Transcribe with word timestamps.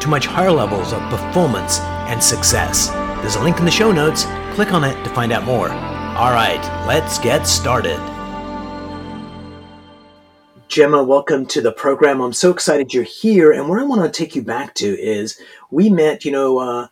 to 0.00 0.08
much 0.08 0.26
higher 0.26 0.50
levels 0.50 0.92
of 0.92 1.00
performance 1.10 1.80
and 2.08 2.22
success. 2.22 2.88
There's 3.20 3.36
a 3.36 3.42
link 3.42 3.58
in 3.58 3.64
the 3.64 3.70
show 3.70 3.92
notes. 3.92 4.24
Click 4.54 4.72
on 4.72 4.84
it 4.84 5.02
to 5.04 5.10
find 5.10 5.32
out 5.32 5.44
more. 5.44 5.70
All 5.70 6.32
right, 6.32 6.60
let's 6.86 7.18
get 7.18 7.46
started. 7.46 7.98
Gemma, 10.68 11.02
welcome 11.02 11.46
to 11.46 11.60
the 11.60 11.72
program. 11.72 12.20
I'm 12.20 12.32
so 12.32 12.50
excited 12.50 12.92
you're 12.92 13.02
here. 13.02 13.52
And 13.52 13.68
where 13.68 13.80
I 13.80 13.84
want 13.84 14.02
to 14.02 14.10
take 14.10 14.36
you 14.36 14.42
back 14.42 14.74
to 14.74 14.86
is 15.00 15.40
we 15.70 15.88
met, 15.90 16.24
you 16.24 16.32
know, 16.32 16.58
uh, 16.58 16.86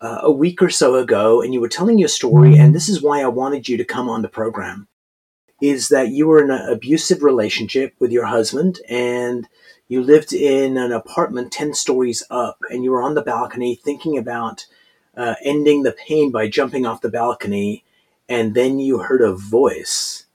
uh, 0.00 0.20
a 0.22 0.32
week 0.32 0.62
or 0.62 0.70
so 0.70 0.94
ago, 0.94 1.42
and 1.42 1.52
you 1.52 1.60
were 1.60 1.68
telling 1.68 1.98
your 1.98 2.08
story. 2.08 2.56
And 2.56 2.74
this 2.74 2.88
is 2.88 3.02
why 3.02 3.20
I 3.20 3.28
wanted 3.28 3.68
you 3.68 3.76
to 3.76 3.84
come 3.84 4.08
on 4.08 4.22
the 4.22 4.28
program 4.28 4.88
is 5.60 5.88
that 5.88 6.08
you 6.10 6.26
were 6.26 6.42
in 6.42 6.50
an 6.50 6.68
abusive 6.68 7.22
relationship 7.22 7.94
with 7.98 8.12
your 8.12 8.26
husband 8.26 8.80
and 8.88 9.48
you 9.88 10.02
lived 10.02 10.32
in 10.32 10.76
an 10.76 10.92
apartment 10.92 11.52
10 11.52 11.74
stories 11.74 12.22
up 12.30 12.58
and 12.70 12.84
you 12.84 12.90
were 12.90 13.02
on 13.02 13.14
the 13.14 13.22
balcony 13.22 13.74
thinking 13.74 14.16
about 14.16 14.66
uh, 15.16 15.34
ending 15.42 15.82
the 15.82 15.92
pain 15.92 16.30
by 16.30 16.48
jumping 16.48 16.86
off 16.86 17.00
the 17.00 17.10
balcony 17.10 17.84
and 18.28 18.54
then 18.54 18.78
you 18.78 18.98
heard 18.98 19.22
a 19.22 19.32
voice. 19.32 20.26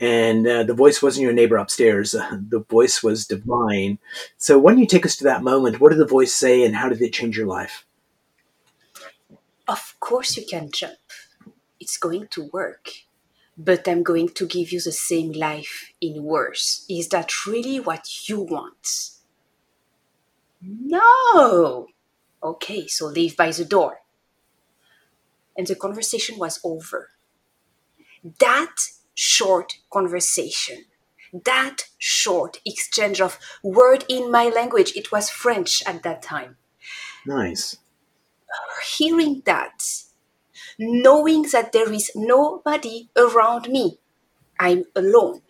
And 0.00 0.46
uh, 0.46 0.62
the 0.62 0.74
voice 0.74 1.02
wasn't 1.02 1.24
your 1.24 1.32
neighbor 1.32 1.56
upstairs 1.56 2.12
the 2.32 2.64
voice 2.68 3.02
was 3.02 3.26
divine. 3.26 3.98
So 4.38 4.58
why 4.58 4.72
don't 4.72 4.80
you 4.80 4.86
take 4.86 5.04
us 5.04 5.16
to 5.16 5.24
that 5.24 5.42
moment? 5.42 5.80
What 5.80 5.90
did 5.90 5.98
the 5.98 6.06
voice 6.06 6.34
say 6.34 6.64
and 6.64 6.74
how 6.74 6.88
did 6.88 7.02
it 7.02 7.12
change 7.12 7.36
your 7.36 7.46
life? 7.46 7.84
Of 9.68 9.94
course 10.00 10.36
you 10.36 10.44
can 10.46 10.70
jump. 10.70 10.98
It's 11.78 11.96
going 11.96 12.28
to 12.28 12.48
work 12.52 12.90
but 13.56 13.86
I'm 13.86 14.02
going 14.02 14.28
to 14.30 14.46
give 14.46 14.72
you 14.72 14.80
the 14.80 14.92
same 14.92 15.32
life 15.32 15.92
in 16.00 16.22
worse. 16.22 16.84
Is 16.88 17.08
that 17.08 17.46
really 17.46 17.80
what 17.80 18.28
you 18.28 18.40
want? 18.40 19.10
No! 20.60 21.88
Okay, 22.42 22.86
so 22.86 23.06
leave 23.06 23.36
by 23.36 23.50
the 23.50 23.64
door. 23.64 24.00
And 25.56 25.66
the 25.66 25.76
conversation 25.76 26.38
was 26.38 26.60
over. 26.64 27.10
That 28.40 28.74
short 29.14 29.74
conversation, 29.92 30.84
that 31.44 31.88
short 31.98 32.60
exchange 32.64 33.20
of 33.20 33.38
word 33.62 34.04
in 34.08 34.30
my 34.30 34.48
language, 34.48 34.92
it 34.96 35.12
was 35.12 35.28
French 35.28 35.82
at 35.86 36.02
that 36.04 36.22
time. 36.22 36.56
Nice. 37.26 37.76
Hearing 38.96 39.42
that 39.44 39.82
knowing 40.78 41.42
that 41.52 41.72
there 41.72 41.92
is 41.92 42.10
nobody 42.14 43.10
around 43.16 43.68
me. 43.68 43.98
I'm 44.58 44.84
alone. 44.96 45.42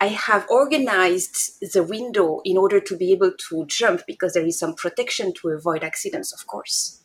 I 0.00 0.08
have 0.08 0.46
organized 0.50 1.60
the 1.72 1.82
window 1.82 2.40
in 2.44 2.58
order 2.58 2.80
to 2.80 2.96
be 2.96 3.12
able 3.12 3.32
to 3.50 3.66
jump 3.66 4.02
because 4.06 4.34
there 4.34 4.46
is 4.46 4.58
some 4.58 4.74
protection 4.74 5.32
to 5.34 5.48
avoid 5.50 5.82
accidents, 5.84 6.32
of 6.32 6.46
course. 6.46 7.02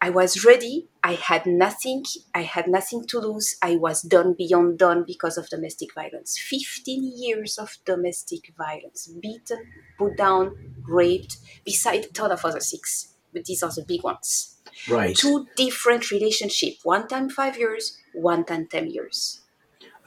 I 0.00 0.10
was 0.10 0.44
ready. 0.44 0.88
I 1.02 1.14
had 1.14 1.46
nothing. 1.46 2.04
I 2.34 2.42
had 2.42 2.66
nothing 2.68 3.06
to 3.06 3.20
lose. 3.20 3.56
I 3.62 3.76
was 3.76 4.02
done 4.02 4.34
beyond 4.36 4.78
done 4.78 5.04
because 5.06 5.38
of 5.38 5.48
domestic 5.48 5.94
violence. 5.94 6.38
15 6.38 7.12
years 7.16 7.56
of 7.56 7.78
domestic 7.84 8.52
violence. 8.58 9.06
Beaten, 9.22 9.70
put 9.98 10.16
down, 10.16 10.74
raped, 10.88 11.38
beside 11.64 12.04
a 12.06 12.08
ton 12.08 12.32
of 12.32 12.44
other 12.44 12.60
things. 12.60 13.11
But 13.32 13.44
these 13.44 13.62
are 13.62 13.70
the 13.74 13.84
big 13.86 14.02
ones. 14.02 14.56
Right. 14.88 15.16
Two 15.16 15.46
different 15.56 16.10
relationship. 16.10 16.74
One 16.82 17.08
time 17.08 17.28
five 17.28 17.58
years, 17.58 17.98
one 18.14 18.44
time 18.44 18.66
ten 18.66 18.90
years. 18.90 19.40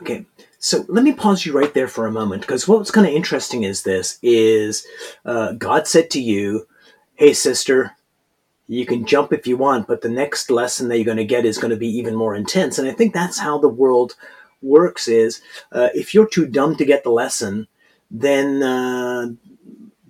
Okay, 0.01 0.25
so 0.59 0.83
let 0.89 1.03
me 1.05 1.13
pause 1.13 1.45
you 1.45 1.53
right 1.53 1.73
there 1.73 1.87
for 1.87 2.05
a 2.05 2.11
moment 2.11 2.41
because 2.41 2.67
what's 2.67 2.91
kind 2.91 3.07
of 3.07 3.13
interesting 3.13 3.63
is 3.63 3.83
this: 3.83 4.19
is 4.21 4.85
uh, 5.23 5.53
God 5.53 5.87
said 5.87 6.09
to 6.11 6.21
you, 6.21 6.67
"Hey, 7.15 7.33
sister, 7.33 7.95
you 8.67 8.85
can 8.85 9.05
jump 9.05 9.31
if 9.31 9.47
you 9.47 9.55
want, 9.55 9.87
but 9.87 10.01
the 10.01 10.09
next 10.09 10.51
lesson 10.51 10.89
that 10.89 10.97
you're 10.97 11.05
going 11.05 11.17
to 11.17 11.23
get 11.23 11.45
is 11.45 11.57
going 11.57 11.71
to 11.71 11.77
be 11.77 11.87
even 11.87 12.15
more 12.15 12.35
intense." 12.35 12.77
And 12.77 12.89
I 12.89 12.91
think 12.91 13.13
that's 13.13 13.39
how 13.39 13.57
the 13.57 13.69
world 13.69 14.15
works: 14.61 15.07
is 15.07 15.41
uh, 15.71 15.89
if 15.93 16.13
you're 16.13 16.27
too 16.27 16.45
dumb 16.45 16.75
to 16.75 16.83
get 16.83 17.03
the 17.03 17.11
lesson, 17.11 17.67
then 18.11 18.63
uh, 18.63 19.27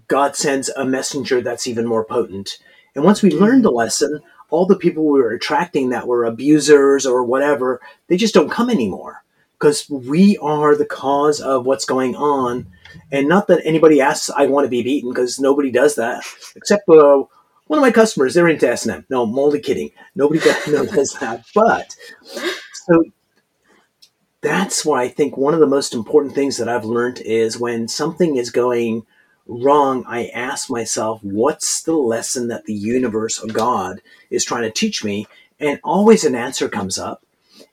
God 0.07 0.35
sends 0.35 0.69
a 0.69 0.83
messenger 0.83 1.41
that's 1.41 1.67
even 1.67 1.85
more 1.85 2.03
potent. 2.03 2.57
And 2.95 3.03
once 3.03 3.21
we 3.21 3.31
learned 3.31 3.65
the 3.65 3.71
lesson, 3.71 4.21
all 4.49 4.65
the 4.65 4.75
people 4.77 5.05
we 5.05 5.19
were 5.19 5.33
attracting 5.33 5.89
that 5.89 6.07
were 6.07 6.23
abusers 6.25 7.05
or 7.05 7.23
whatever, 7.23 7.81
they 8.07 8.17
just 8.17 8.33
don't 8.33 8.49
come 8.51 8.69
anymore 8.69 9.23
because 9.59 9.89
we 9.89 10.37
are 10.37 10.75
the 10.75 10.85
cause 10.85 11.41
of 11.41 11.65
what's 11.65 11.85
going 11.85 12.15
on. 12.15 12.67
And 13.11 13.27
not 13.27 13.47
that 13.47 13.65
anybody 13.65 14.01
asks, 14.01 14.29
I 14.29 14.45
want 14.47 14.65
to 14.65 14.69
be 14.69 14.83
beaten 14.83 15.09
because 15.09 15.39
nobody 15.39 15.71
does 15.71 15.95
that 15.95 16.23
except 16.55 16.87
uh, 16.87 17.23
one 17.67 17.79
of 17.79 17.81
my 17.81 17.91
customers. 17.91 18.33
They're 18.33 18.47
into 18.47 18.69
S&M. 18.69 19.05
No, 19.09 19.23
I'm 19.23 19.37
only 19.37 19.59
kidding. 19.59 19.91
Nobody 20.15 20.39
does 20.39 21.13
that. 21.19 21.43
But 21.53 21.95
so 22.73 23.03
that's 24.41 24.85
why 24.85 25.03
I 25.03 25.07
think 25.07 25.37
one 25.37 25.53
of 25.53 25.59
the 25.59 25.67
most 25.67 25.93
important 25.93 26.35
things 26.35 26.57
that 26.57 26.69
I've 26.69 26.85
learned 26.85 27.19
is 27.21 27.59
when 27.59 27.87
something 27.87 28.35
is 28.35 28.51
going 28.51 29.05
wrong, 29.47 30.03
I 30.07 30.27
ask 30.27 30.69
myself, 30.69 31.23
what's 31.23 31.83
the 31.83 31.95
lesson 31.95 32.47
that 32.47 32.65
the 32.65 32.73
universe 32.73 33.39
or 33.39 33.47
God 33.47 34.01
is 34.29 34.43
trying 34.43 34.63
to 34.63 34.71
teach 34.71 35.03
me? 35.03 35.27
And 35.59 35.79
always 35.83 36.23
an 36.25 36.35
answer 36.35 36.67
comes 36.67 36.97
up. 36.97 37.23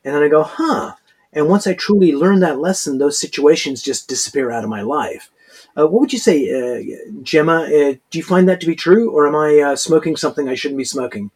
And 0.04 0.14
then 0.14 0.22
I 0.22 0.28
go, 0.28 0.42
huh. 0.42 0.94
And 1.32 1.48
once 1.48 1.66
I 1.66 1.74
truly 1.74 2.12
learn 2.12 2.40
that 2.40 2.58
lesson, 2.58 2.98
those 2.98 3.18
situations 3.18 3.82
just 3.82 4.08
disappear 4.08 4.50
out 4.50 4.64
of 4.64 4.70
my 4.70 4.82
life. 4.82 5.30
Uh, 5.76 5.86
what 5.86 6.00
would 6.00 6.12
you 6.12 6.18
say, 6.18 6.50
uh, 6.50 7.22
Gemma? 7.22 7.62
Uh, 7.62 7.94
do 8.10 8.18
you 8.18 8.22
find 8.22 8.48
that 8.48 8.60
to 8.60 8.66
be 8.66 8.76
true, 8.76 9.10
or 9.10 9.26
am 9.26 9.34
I 9.34 9.58
uh, 9.58 9.76
smoking 9.76 10.16
something 10.16 10.48
I 10.48 10.54
shouldn't 10.54 10.78
be 10.78 10.84
smoking? 10.84 11.30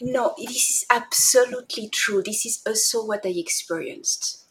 No, 0.00 0.34
this 0.36 0.50
is 0.50 0.86
absolutely 0.90 1.88
true. 1.88 2.22
This 2.22 2.44
is 2.44 2.62
also 2.66 3.06
what 3.06 3.24
I 3.24 3.30
experienced. 3.30 4.44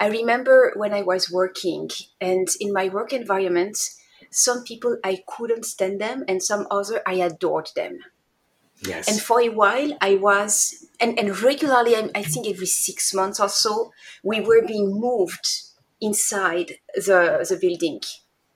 I 0.00 0.08
remember 0.08 0.72
when 0.74 0.92
I 0.92 1.02
was 1.02 1.30
working, 1.30 1.90
and 2.20 2.48
in 2.58 2.72
my 2.72 2.88
work 2.88 3.12
environment, 3.12 3.78
some 4.32 4.64
people 4.64 4.96
I 5.04 5.22
couldn't 5.26 5.64
stand 5.64 6.00
them, 6.00 6.24
and 6.26 6.42
some 6.42 6.66
other 6.70 7.02
I 7.06 7.14
adored 7.14 7.70
them. 7.76 7.98
Yes. 8.84 9.08
And 9.08 9.20
for 9.20 9.40
a 9.40 9.48
while, 9.48 9.96
I 10.00 10.16
was, 10.16 10.86
and, 10.98 11.16
and 11.18 11.40
regularly, 11.40 11.94
I, 11.94 12.10
I 12.14 12.22
think 12.24 12.48
every 12.48 12.66
six 12.66 13.14
months 13.14 13.38
or 13.38 13.48
so, 13.48 13.92
we 14.24 14.40
were 14.40 14.66
being 14.66 14.98
moved 15.00 15.46
inside 16.00 16.78
the, 16.96 17.46
the 17.48 17.58
building 17.60 18.00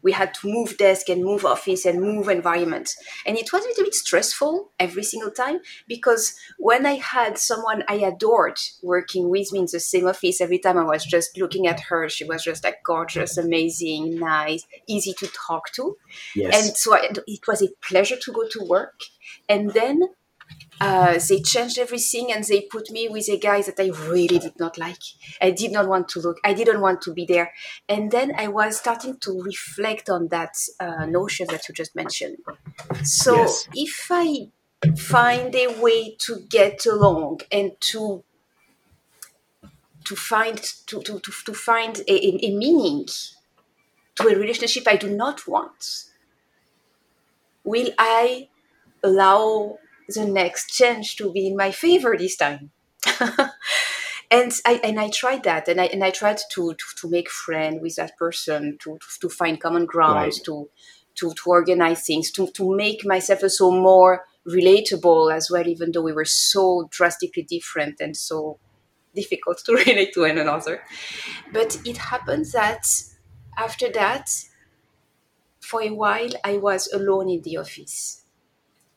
we 0.07 0.13
had 0.13 0.33
to 0.35 0.49
move 0.57 0.79
desk 0.79 1.09
and 1.09 1.25
move 1.31 1.45
office 1.45 1.85
and 1.85 2.01
move 2.01 2.29
environment. 2.29 2.89
And 3.27 3.37
it 3.37 3.53
was 3.53 3.65
a 3.65 3.69
little 3.69 3.85
bit 3.85 3.95
stressful 3.95 4.53
every 4.79 5.03
single 5.03 5.33
time 5.43 5.59
because 5.89 6.25
when 6.59 6.87
i 6.87 6.97
had 7.15 7.39
someone 7.39 7.83
i 7.89 7.97
adored 8.11 8.59
working 8.83 9.25
with 9.35 9.53
me 9.53 9.61
in 9.61 9.69
the 9.73 9.81
same 9.81 10.07
office 10.13 10.41
every 10.41 10.61
time 10.65 10.79
i 10.79 10.85
was 10.95 11.05
just 11.05 11.37
looking 11.43 11.67
at 11.67 11.81
her 11.89 12.09
she 12.09 12.25
was 12.25 12.45
just 12.45 12.63
like 12.65 12.79
gorgeous 12.85 13.37
amazing 13.37 14.03
nice 14.19 14.67
easy 14.87 15.13
to 15.21 15.27
talk 15.47 15.73
to. 15.73 15.97
Yes. 16.35 16.55
and 16.55 16.77
so 16.77 16.95
I, 16.95 17.09
it 17.27 17.47
was 17.47 17.63
a 17.63 17.69
pleasure 17.89 18.17
to 18.17 18.33
go 18.33 18.47
to 18.49 18.61
work. 18.69 19.01
And 19.49 19.73
then 19.73 20.03
uh, 20.81 21.19
they 21.29 21.41
changed 21.41 21.79
everything 21.79 22.33
and 22.33 22.45
they 22.45 22.63
put 22.63 22.91
me 22.91 23.09
with 23.09 23.29
a 23.29 23.39
guy 23.39 23.63
that 23.63 23.81
I 23.81 23.89
really 24.09 24.39
did 24.39 24.59
not 24.59 24.77
like. 24.77 25.03
I 25.41 25.51
did 25.51 25.73
not 25.73 25.89
want 25.89 26.09
to 26.11 26.21
look. 26.21 26.39
I 26.45 26.53
didn't 26.53 26.81
want 26.81 27.01
to 27.03 27.13
be 27.13 27.25
there. 27.25 27.53
And 27.89 28.11
then 28.11 28.33
I 28.37 28.49
was 28.49 28.77
starting 28.79 29.17
to 29.21 29.43
reflect 29.43 30.11
on 30.11 30.29
that 30.29 30.57
uh, 30.79 31.07
notion 31.07 31.47
that 31.51 31.69
you 31.69 31.75
just 31.75 31.97
mentioned. 31.97 32.37
So 33.03 33.37
yes. 33.37 33.69
if 33.75 34.09
I 34.11 34.49
find 34.97 35.55
a 35.55 35.81
way 35.81 36.17
to 36.21 36.41
get 36.49 36.85
along 36.87 37.41
and 37.51 37.73
to 37.81 38.23
to 40.05 40.15
find 40.15 40.57
to, 40.87 41.03
to, 41.03 41.19
to, 41.19 41.33
to 41.45 41.53
find 41.53 41.99
a, 42.07 42.47
a 42.47 42.55
meaning 42.55 43.07
to 44.15 44.29
a 44.29 44.37
relationship 44.37 44.87
I 44.87 44.97
do 44.97 45.11
not 45.11 45.49
want, 45.49 46.05
will 47.65 47.91
I 47.99 48.49
allow 49.03 49.79
the 50.09 50.25
next 50.25 50.69
change 50.71 51.17
to 51.17 51.33
be 51.33 51.47
in 51.47 51.57
my 51.57 51.71
favor 51.71 52.17
this 52.17 52.37
time. 52.37 52.71
and 54.31 54.53
I 54.65 54.81
and 54.83 54.99
I 54.99 55.11
tried 55.11 55.45
that, 55.45 55.69
and 55.69 55.81
I 55.81 55.87
and 55.87 56.03
I 56.05 56.11
tried 56.11 56.39
to 56.53 56.75
to, 56.75 56.85
to 57.01 57.09
make 57.09 57.31
friend 57.31 57.81
with 57.81 57.97
that 57.97 58.17
person, 58.17 58.79
to 58.83 58.99
to, 58.99 59.21
to 59.21 59.29
find 59.29 59.61
common 59.61 59.87
grounds, 59.87 60.39
right. 60.39 60.45
to 60.47 60.69
to, 61.17 61.33
to 61.33 61.51
organize 61.51 62.05
things, 62.07 62.31
to, 62.31 62.47
to 62.49 62.77
make 62.77 63.05
myself 63.05 63.43
also 63.43 63.71
more 63.71 64.27
relatable 64.47 65.35
as 65.35 65.51
well, 65.51 65.67
even 65.67 65.91
though 65.93 66.03
we 66.03 66.13
were 66.13 66.25
so 66.25 66.89
drastically 66.91 67.43
different 67.43 68.01
and 68.01 68.17
so 68.17 68.59
difficult 69.15 69.59
to 69.65 69.73
relate 69.87 70.13
to 70.13 70.21
one 70.21 70.39
another. 70.39 70.83
But 71.53 71.81
it 71.85 71.97
happens 71.97 72.53
that 72.53 72.87
after 73.57 73.91
that, 73.93 74.31
for 75.61 75.83
a 75.83 75.91
while, 75.91 76.31
I 76.45 76.59
was 76.59 76.87
alone 76.93 77.29
in 77.29 77.43
the 77.43 77.57
office. 77.57 78.26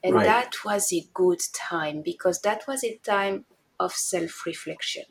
And 0.04 0.16
right. 0.16 0.26
that 0.26 0.56
was 0.64 0.94
a 0.94 1.06
good 1.14 1.42
time 1.54 2.02
because 2.02 2.42
that 2.42 2.64
was 2.68 2.84
a 2.84 2.98
time 2.98 3.46
of 3.80 3.94
self 3.94 4.46
reflection. 4.46 5.04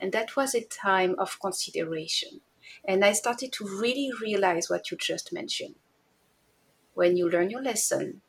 And 0.00 0.12
that 0.12 0.36
was 0.36 0.54
a 0.54 0.64
time 0.64 1.14
of 1.18 1.40
consideration. 1.40 2.40
And 2.84 3.04
I 3.04 3.12
started 3.12 3.52
to 3.52 3.64
really 3.64 4.10
realize 4.20 4.68
what 4.68 4.90
you 4.90 4.96
just 4.96 5.32
mentioned. 5.32 5.76
When 6.94 7.16
you 7.16 7.28
learn 7.28 7.50
your 7.50 7.62
lesson, 7.62 8.20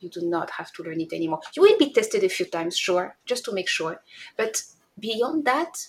you 0.00 0.08
do 0.08 0.20
not 0.22 0.50
have 0.50 0.72
to 0.72 0.82
learn 0.82 1.00
it 1.00 1.12
anymore. 1.12 1.40
You 1.54 1.62
will 1.62 1.78
be 1.78 1.92
tested 1.92 2.24
a 2.24 2.28
few 2.28 2.46
times, 2.46 2.76
sure, 2.76 3.16
just 3.24 3.44
to 3.46 3.52
make 3.52 3.68
sure. 3.68 4.02
But 4.36 4.62
beyond 4.98 5.44
that, 5.44 5.86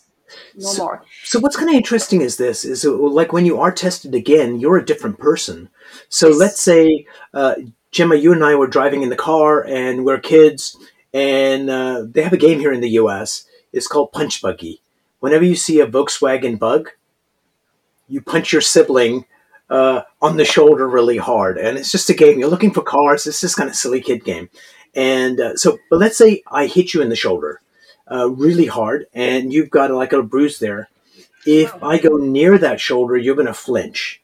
no 0.55 0.69
so, 0.69 0.83
more. 0.83 1.03
So 1.23 1.39
what's 1.39 1.55
kind 1.55 1.69
of 1.69 1.75
interesting 1.75 2.21
is 2.21 2.37
this 2.37 2.63
is 2.63 2.85
uh, 2.85 2.93
like 2.93 3.33
when 3.33 3.45
you 3.45 3.59
are 3.59 3.71
tested 3.71 4.15
again, 4.15 4.59
you're 4.59 4.77
a 4.77 4.85
different 4.85 5.19
person. 5.19 5.69
So 6.09 6.29
yes. 6.29 6.37
let's 6.37 6.61
say, 6.61 7.05
uh, 7.33 7.55
Gemma, 7.93 8.15
you 8.15 8.33
and 8.33 8.43
I 8.43 8.55
were 8.55 8.67
driving 8.67 9.03
in 9.03 9.09
the 9.09 9.15
car 9.15 9.63
and 9.63 10.03
we're 10.03 10.19
kids 10.19 10.75
and 11.13 11.69
uh, 11.69 12.03
they 12.09 12.23
have 12.23 12.33
a 12.33 12.37
game 12.37 12.59
here 12.59 12.73
in 12.73 12.81
the 12.81 12.89
U.S. 12.89 13.45
It's 13.71 13.87
called 13.87 14.11
Punch 14.11 14.41
Buggy. 14.41 14.81
Whenever 15.19 15.45
you 15.45 15.55
see 15.55 15.79
a 15.79 15.87
Volkswagen 15.87 16.57
Bug, 16.57 16.89
you 18.07 18.19
punch 18.19 18.51
your 18.51 18.61
sibling 18.61 19.25
uh, 19.69 20.01
on 20.21 20.37
the 20.37 20.45
shoulder 20.45 20.89
really 20.89 21.17
hard, 21.17 21.57
and 21.57 21.77
it's 21.77 21.91
just 21.91 22.09
a 22.09 22.13
game. 22.13 22.39
You're 22.39 22.49
looking 22.49 22.73
for 22.73 22.81
cars. 22.81 23.25
It's 23.25 23.41
this 23.41 23.55
kind 23.55 23.69
of 23.69 23.75
silly 23.75 24.01
kid 24.01 24.25
game, 24.25 24.49
and 24.93 25.39
uh, 25.39 25.55
so. 25.55 25.79
But 25.89 25.99
let's 25.99 26.17
say 26.17 26.43
I 26.51 26.67
hit 26.67 26.93
you 26.93 27.01
in 27.01 27.09
the 27.09 27.15
shoulder 27.15 27.61
uh, 28.11 28.29
really 28.29 28.65
hard, 28.65 29.05
and 29.13 29.53
you've 29.53 29.69
got 29.69 29.91
like 29.91 30.13
a 30.13 30.21
bruise 30.21 30.59
there. 30.59 30.89
If 31.45 31.81
I 31.81 31.99
go 31.99 32.17
near 32.17 32.57
that 32.57 32.79
shoulder, 32.79 33.17
you're 33.17 33.35
going 33.35 33.47
to 33.47 33.53
flinch. 33.53 34.21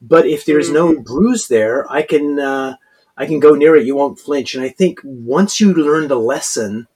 But 0.00 0.26
if 0.26 0.44
there's 0.44 0.70
no 0.70 0.92
mm-hmm. 0.92 1.02
bruise 1.02 1.48
there, 1.48 1.90
I 1.90 2.02
can 2.02 2.38
uh, 2.38 2.76
I 3.16 3.26
can 3.26 3.40
go 3.40 3.54
near 3.54 3.76
it. 3.76 3.86
You 3.86 3.96
won't 3.96 4.18
flinch. 4.18 4.54
And 4.54 4.64
I 4.64 4.68
think 4.68 5.00
once 5.04 5.60
you 5.60 5.72
learn 5.72 6.08
the 6.08 6.18
lesson, 6.18 6.88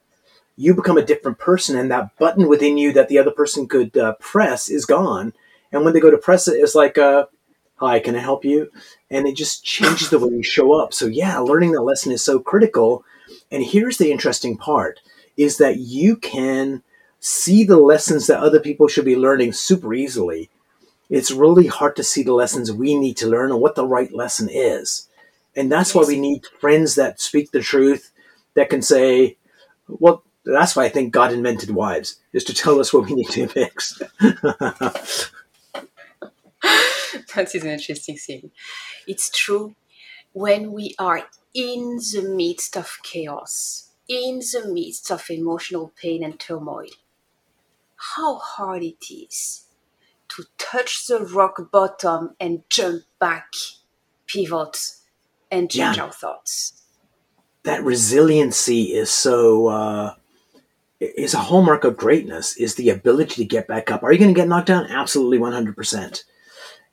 you 0.57 0.75
become 0.75 0.99
a 0.99 1.05
different 1.05 1.39
person, 1.39 1.79
and 1.79 1.91
that 1.91 2.17
button 2.19 2.49
within 2.49 2.77
you 2.77 2.93
that 2.93 3.09
the 3.09 3.19
other 3.19 3.31
person 3.31 3.69
could 3.69 3.97
uh, 3.97 4.15
press 4.15 4.69
is 4.69 4.85
gone. 4.85 5.33
And 5.71 5.85
when 5.85 5.95
they 5.95 6.01
go 6.01 6.11
to 6.11 6.19
press 6.19 6.49
it, 6.49 6.55
it's 6.55 6.75
like, 6.75 6.99
uh, 6.99 7.27
"Hi, 7.77 8.01
can 8.01 8.17
I 8.17 8.21
help 8.21 8.45
you?" 8.45 8.71
And 9.11 9.27
it 9.27 9.37
just 9.37 9.65
changes 9.65 10.11
the 10.11 10.19
way 10.19 10.35
you 10.35 10.43
show 10.43 10.73
up. 10.73 10.93
So 10.93 11.07
yeah, 11.07 11.39
learning 11.39 11.73
that 11.73 11.83
lesson 11.83 12.11
is 12.11 12.25
so 12.25 12.41
critical. 12.41 13.05
And 13.53 13.63
here's 13.63 13.99
the 13.99 14.11
interesting 14.11 14.57
part: 14.57 15.01
is 15.37 15.59
that 15.59 15.79
you 15.79 16.17
can 16.17 16.83
see 17.21 17.63
the 17.65 17.79
lessons 17.79 18.27
that 18.27 18.41
other 18.41 18.61
people 18.61 18.89
should 18.89 19.05
be 19.05 19.17
learning 19.17 19.53
super 19.53 19.95
easily. 19.95 20.51
It's 21.09 21.31
really 21.31 21.69
hard 21.69 21.97
to 21.97 22.05
see 22.05 22.23
the 22.23 22.35
lessons 22.35 22.73
we 22.73 22.99
need 22.99 23.17
to 23.19 23.29
learn 23.29 23.51
and 23.51 23.61
what 23.61 23.77
the 23.77 23.87
right 23.87 24.13
lesson 24.13 24.49
is. 24.51 25.08
And 25.59 25.71
that's 25.71 25.95
why 25.95 26.05
we 26.05 26.21
need 26.21 26.47
friends 26.61 26.95
that 26.95 27.21
speak 27.21 27.51
the 27.51 27.61
truth, 27.61 28.13
that 28.55 28.71
can 28.71 28.81
say, 28.81 29.37
well, 29.89 30.23
that's 30.45 30.77
why 30.77 30.85
I 30.85 30.89
think 30.89 31.13
God 31.13 31.33
invented 31.33 31.71
wives, 31.71 32.21
is 32.33 32.45
to 32.45 32.55
tell 32.55 32.81
us 32.81 32.93
what 32.93 33.07
we 33.07 33.15
need 33.15 33.29
to 33.31 33.49
fix. 33.49 34.01
that 34.21 35.31
is 37.55 37.65
an 37.65 37.71
interesting 37.71 38.17
thing. 38.17 38.51
It's 39.07 39.31
true 39.31 39.75
when 40.33 40.73
we 40.73 40.95
are 40.99 41.23
in 41.55 41.99
the 42.13 42.23
midst 42.23 42.77
of 42.77 42.99
chaos 43.03 43.89
in 44.09 44.39
the 44.39 44.71
midst 44.73 45.11
of 45.11 45.29
emotional 45.31 45.93
pain 46.01 46.25
and 46.25 46.41
turmoil, 46.41 46.89
how 48.17 48.37
hard 48.37 48.83
it 48.83 49.11
is 49.11 49.65
to 50.29 50.45
touch 50.57 51.07
the 51.07 51.21
rock 51.21 51.71
bottom 51.71 52.35
and 52.41 52.63
jump 52.71 53.03
back, 53.19 53.53
pivot, 54.27 54.95
and 55.51 55.71
change 55.71 55.97
yeah. 55.97 56.05
our 56.05 56.13
thoughts. 56.13 56.83
That 57.65 57.85
resiliency 57.85 58.95
is 58.95 59.11
so 59.11 59.69
uh, 59.69 60.15
is 61.01 61.35
a 61.35 61.39
hallmark 61.39 61.85
of 61.85 61.97
greatness. 61.97 62.57
Is 62.57 62.75
the 62.75 62.91
ability 62.91 63.37
to 63.37 63.45
get 63.45 63.69
back 63.69 63.91
up. 63.91 64.03
Are 64.03 64.13
you 64.13 64.19
going 64.19 64.35
to 64.35 64.41
get 64.41 64.49
knocked 64.49 64.69
down? 64.69 64.87
Absolutely, 64.87 65.39
one 65.39 65.53
hundred 65.53 65.77
percent. 65.77 66.25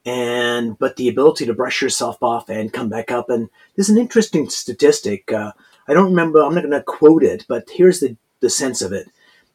And 0.06 0.78
but 0.78 0.98
the 0.98 1.10
ability 1.10 1.46
to 1.46 1.54
brush 1.54 1.82
yourself 1.82 2.22
off 2.22 2.50
and 2.50 2.72
come 2.72 2.90
back 2.90 3.12
up. 3.12 3.30
And 3.30 3.50
there's 3.76 3.90
an 3.90 3.98
interesting 3.98 4.50
statistic. 4.50 5.32
Uh, 5.32 5.52
I 5.88 5.94
don't 5.94 6.10
remember, 6.10 6.42
I'm 6.42 6.56
not 6.56 6.62
going 6.62 6.72
to 6.72 6.84
quote 6.84 7.24
it, 7.24 7.46
but 7.48 7.70
here's 7.72 8.00
the, 8.00 8.18
the 8.40 8.50
sense 8.50 8.82
of 8.82 8.92
it 8.92 9.08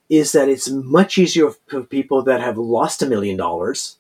is 0.08 0.32
that 0.32 0.49
it's 0.49 0.69
much 0.69 1.19
easier 1.19 1.50
for 1.69 1.82
people 1.82 2.23
that 2.23 2.41
have 2.41 2.58
lost 2.58 3.03
a 3.03 3.06
million 3.06 3.37
dollars. 3.37 3.99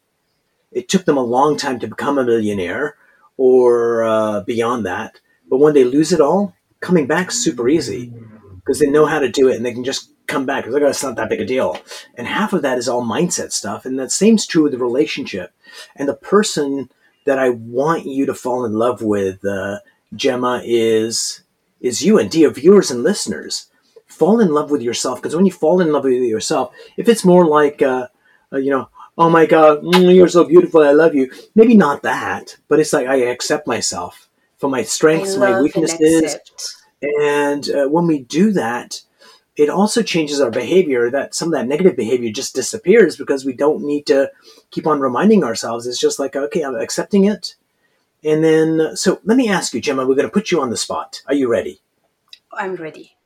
It 0.72 0.88
took 0.88 1.04
them 1.04 1.16
a 1.16 1.22
long 1.22 1.56
time 1.56 1.78
to 1.80 1.88
become 1.88 2.18
a 2.18 2.24
millionaire 2.24 2.96
or 3.40 4.02
uh, 4.02 4.42
beyond 4.42 4.84
that. 4.84 5.18
But 5.48 5.60
when 5.60 5.72
they 5.72 5.84
lose 5.84 6.12
it 6.12 6.20
all, 6.20 6.54
coming 6.80 7.06
back 7.06 7.30
super 7.30 7.70
easy 7.70 8.12
because 8.56 8.78
they 8.78 8.90
know 8.90 9.06
how 9.06 9.18
to 9.18 9.30
do 9.30 9.48
it 9.48 9.56
and 9.56 9.64
they 9.64 9.72
can 9.72 9.82
just 9.82 10.12
come 10.26 10.44
back. 10.44 10.66
because 10.66 10.82
it's 10.82 11.02
not 11.02 11.16
that 11.16 11.30
big 11.30 11.40
a 11.40 11.46
deal. 11.46 11.78
And 12.18 12.26
half 12.26 12.52
of 12.52 12.60
that 12.60 12.76
is 12.76 12.86
all 12.86 13.02
mindset 13.02 13.52
stuff. 13.52 13.86
And 13.86 13.98
that 13.98 14.12
same's 14.12 14.46
true 14.46 14.64
with 14.64 14.72
the 14.72 14.78
relationship. 14.78 15.54
And 15.96 16.06
the 16.06 16.14
person 16.14 16.90
that 17.24 17.38
I 17.38 17.48
want 17.48 18.04
you 18.04 18.26
to 18.26 18.34
fall 18.34 18.66
in 18.66 18.74
love 18.74 19.00
with, 19.00 19.42
uh, 19.42 19.78
Gemma, 20.14 20.60
is 20.62 21.42
is 21.80 22.02
you 22.02 22.18
and 22.18 22.30
dear 22.30 22.50
viewers 22.50 22.90
and 22.90 23.02
listeners. 23.02 23.70
Fall 24.06 24.38
in 24.38 24.48
love 24.48 24.70
with 24.70 24.82
yourself 24.82 25.18
because 25.18 25.34
when 25.34 25.46
you 25.46 25.52
fall 25.52 25.80
in 25.80 25.92
love 25.92 26.04
with 26.04 26.12
yourself, 26.12 26.74
if 26.98 27.08
it's 27.08 27.24
more 27.24 27.46
like, 27.46 27.80
uh, 27.80 28.08
uh, 28.52 28.58
you 28.58 28.70
know, 28.70 28.90
oh 29.20 29.28
my 29.28 29.44
God, 29.44 29.82
mm, 29.82 30.14
you're 30.14 30.28
so 30.28 30.44
beautiful, 30.44 30.80
I 30.80 30.92
love 30.92 31.14
you. 31.14 31.30
Maybe 31.54 31.76
not 31.76 32.02
that, 32.02 32.56
but 32.68 32.80
it's 32.80 32.94
like 32.94 33.06
I 33.06 33.16
accept 33.16 33.66
myself 33.66 34.30
for 34.56 34.70
my 34.70 34.82
strengths, 34.82 35.36
my 35.36 35.60
weaknesses. 35.60 36.38
And, 37.02 37.12
and 37.22 37.70
uh, 37.70 37.88
when 37.88 38.06
we 38.06 38.22
do 38.22 38.50
that, 38.52 39.02
it 39.56 39.68
also 39.68 40.02
changes 40.02 40.40
our 40.40 40.50
behavior. 40.50 41.10
That 41.10 41.34
some 41.34 41.48
of 41.48 41.52
that 41.52 41.68
negative 41.68 41.96
behavior 41.96 42.32
just 42.32 42.54
disappears 42.54 43.18
because 43.18 43.44
we 43.44 43.52
don't 43.52 43.84
need 43.84 44.06
to 44.06 44.30
keep 44.70 44.86
on 44.86 45.00
reminding 45.00 45.44
ourselves. 45.44 45.86
It's 45.86 46.00
just 46.00 46.18
like, 46.18 46.34
okay, 46.34 46.62
I'm 46.62 46.76
accepting 46.76 47.26
it. 47.26 47.56
And 48.24 48.42
then, 48.42 48.96
so 48.96 49.20
let 49.24 49.36
me 49.36 49.50
ask 49.50 49.74
you, 49.74 49.82
Gemma, 49.82 50.06
we're 50.06 50.14
going 50.14 50.28
to 50.28 50.32
put 50.32 50.50
you 50.50 50.62
on 50.62 50.70
the 50.70 50.78
spot. 50.78 51.22
Are 51.26 51.34
you 51.34 51.46
ready? 51.48 51.82
I'm 52.54 52.74
ready. 52.76 53.16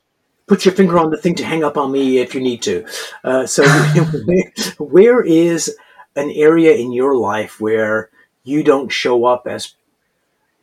Put 0.47 0.65
your 0.65 0.73
finger 0.73 0.99
on 0.99 1.09
the 1.09 1.17
thing 1.17 1.35
to 1.35 1.45
hang 1.45 1.63
up 1.63 1.77
on 1.77 1.91
me 1.91 2.17
if 2.17 2.35
you 2.35 2.41
need 2.41 2.61
to. 2.63 2.85
Uh, 3.23 3.47
so, 3.47 3.65
where 4.77 5.23
is 5.23 5.75
an 6.15 6.31
area 6.31 6.73
in 6.75 6.91
your 6.91 7.15
life 7.15 7.59
where 7.59 8.09
you 8.43 8.63
don't 8.63 8.91
show 8.91 9.25
up 9.25 9.47
as 9.47 9.73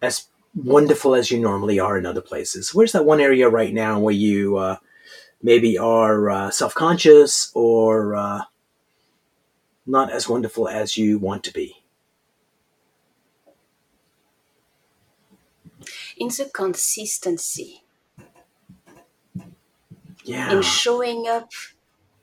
as 0.01 0.27
wonderful 0.55 1.15
as 1.15 1.31
you 1.31 1.39
normally 1.39 1.79
are 1.79 1.97
in 1.99 2.07
other 2.07 2.21
places? 2.21 2.75
Where's 2.75 2.93
that 2.93 3.05
one 3.05 3.21
area 3.21 3.49
right 3.49 3.73
now 3.73 3.99
where 3.99 4.15
you 4.15 4.57
uh, 4.57 4.77
maybe 5.43 5.79
are 5.79 6.31
uh, 6.31 6.51
self 6.51 6.75
conscious 6.75 7.51
or 7.55 8.17
uh, 8.17 8.43
not 9.87 10.13
as 10.13 10.29
wonderful 10.29 10.69
as 10.69 10.97
you 10.97 11.19
want 11.19 11.45
to 11.45 11.53
be? 11.53 11.83
in 16.23 16.29
the 16.29 16.49
consistency. 16.53 17.83
Yeah. 20.25 20.53
In 20.53 20.63
showing 20.63 21.27
up 21.27 21.51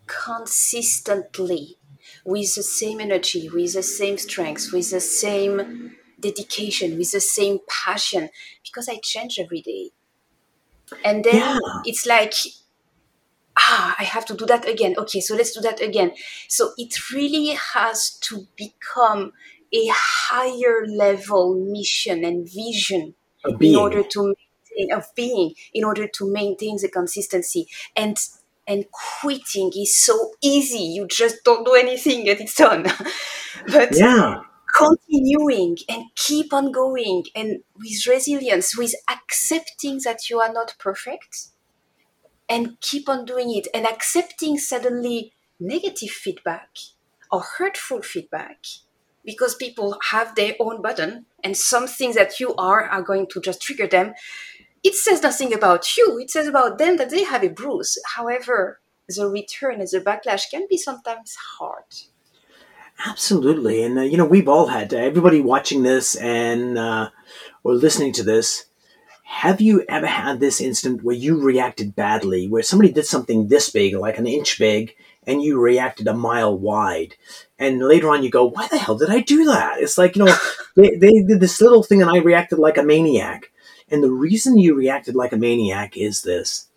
consistently 0.07 1.77
with 2.25 2.55
the 2.55 2.63
same 2.63 2.99
energy, 2.99 3.49
with 3.49 3.73
the 3.73 3.83
same 3.83 4.17
strength, 4.17 4.71
with 4.71 4.89
the 4.91 4.99
same 4.99 5.95
dedication, 6.19 6.97
with 6.97 7.11
the 7.11 7.21
same 7.21 7.59
passion, 7.67 8.29
because 8.63 8.89
I 8.89 8.97
change 9.01 9.39
every 9.39 9.61
day. 9.61 9.91
And 11.03 11.23
then 11.23 11.35
yeah. 11.35 11.59
it's 11.85 12.05
like, 12.05 12.33
ah, 13.57 13.95
I 13.99 14.03
have 14.03 14.25
to 14.25 14.33
do 14.33 14.45
that 14.45 14.67
again. 14.67 14.95
Okay, 14.97 15.19
so 15.19 15.35
let's 15.35 15.51
do 15.51 15.61
that 15.61 15.81
again. 15.81 16.11
So 16.47 16.71
it 16.77 16.93
really 17.13 17.57
has 17.73 18.17
to 18.21 18.47
become 18.55 19.33
a 19.73 19.87
higher 19.91 20.85
level 20.87 21.53
mission 21.55 22.23
and 22.23 22.47
vision 22.49 23.13
in 23.59 23.75
order 23.75 24.03
to 24.03 24.21
maintain 24.23 24.91
of 24.91 25.05
being 25.15 25.53
in 25.73 25.83
order 25.83 26.07
to 26.07 26.31
maintain 26.31 26.77
the 26.81 26.87
consistency 26.87 27.67
and 27.95 28.17
and 28.69 28.85
quitting 28.91 29.71
is 29.75 29.97
so 29.97 30.33
easy. 30.41 30.77
You 30.79 31.07
just 31.07 31.43
don't 31.43 31.65
do 31.65 31.73
anything 31.73 32.29
and 32.29 32.39
it's 32.39 32.55
done. 32.55 32.85
But 33.67 33.97
yeah. 33.97 34.41
continuing 34.77 35.77
and 35.89 36.05
keep 36.15 36.53
on 36.53 36.71
going 36.71 37.25
and 37.35 37.63
with 37.75 38.07
resilience 38.07 38.77
with 38.77 38.93
accepting 39.11 39.99
that 40.05 40.29
you 40.29 40.39
are 40.39 40.53
not 40.53 40.75
perfect 40.79 41.47
and 42.47 42.79
keep 42.79 43.09
on 43.09 43.25
doing 43.25 43.53
it 43.53 43.67
and 43.73 43.85
accepting 43.85 44.57
suddenly 44.57 45.33
negative 45.59 46.11
feedback 46.11 46.69
or 47.31 47.41
hurtful 47.41 48.01
feedback 48.01 48.63
because 49.25 49.55
people 49.55 49.97
have 50.11 50.35
their 50.35 50.53
own 50.59 50.81
button 50.81 51.25
and 51.43 51.57
some 51.57 51.87
things 51.87 52.15
that 52.15 52.39
you 52.39 52.55
are 52.55 52.83
are 52.83 53.01
going 53.01 53.27
to 53.27 53.41
just 53.41 53.61
trigger 53.61 53.87
them 53.87 54.13
it 54.83 54.95
says 54.95 55.21
nothing 55.21 55.53
about 55.53 55.97
you 55.97 56.17
it 56.19 56.29
says 56.29 56.47
about 56.47 56.77
them 56.77 56.97
that 56.97 57.09
they 57.09 57.23
have 57.23 57.43
a 57.43 57.49
bruise 57.49 57.97
however 58.15 58.79
the 59.07 59.27
return 59.27 59.79
and 59.79 59.89
the 59.91 59.99
backlash 59.99 60.49
can 60.49 60.65
be 60.69 60.77
sometimes 60.77 61.35
hard 61.57 61.83
absolutely 63.05 63.83
and 63.83 63.97
uh, 63.97 64.01
you 64.01 64.17
know 64.17 64.25
we've 64.25 64.49
all 64.49 64.67
had 64.67 64.93
everybody 64.93 65.41
watching 65.41 65.83
this 65.83 66.15
and 66.15 66.77
uh, 66.77 67.09
or 67.63 67.73
listening 67.73 68.13
to 68.13 68.23
this 68.23 68.65
have 69.23 69.61
you 69.61 69.85
ever 69.87 70.07
had 70.07 70.39
this 70.39 70.59
instant 70.59 71.03
where 71.03 71.15
you 71.15 71.41
reacted 71.41 71.95
badly 71.95 72.47
where 72.47 72.63
somebody 72.63 72.91
did 72.91 73.05
something 73.05 73.47
this 73.47 73.69
big 73.69 73.93
like 73.95 74.17
an 74.17 74.27
inch 74.27 74.57
big 74.57 74.95
and 75.29 75.43
you 75.43 75.59
reacted 75.59 76.07
a 76.07 76.13
mile 76.13 76.57
wide. 76.57 77.15
And 77.59 77.79
later 77.79 78.09
on, 78.09 78.23
you 78.23 78.31
go, 78.31 78.45
why 78.45 78.67
the 78.67 78.77
hell 78.77 78.97
did 78.97 79.11
I 79.11 79.19
do 79.19 79.45
that? 79.45 79.79
It's 79.79 79.97
like, 79.97 80.15
you 80.15 80.25
know, 80.25 80.35
they, 80.75 80.95
they 80.95 81.21
did 81.21 81.39
this 81.39 81.61
little 81.61 81.83
thing 81.83 82.01
and 82.01 82.09
I 82.09 82.17
reacted 82.17 82.59
like 82.59 82.77
a 82.77 82.83
maniac. 82.83 83.51
And 83.91 84.03
the 84.03 84.11
reason 84.11 84.57
you 84.57 84.75
reacted 84.75 85.15
like 85.15 85.31
a 85.31 85.37
maniac 85.37 85.97
is 85.97 86.21
this 86.21 86.67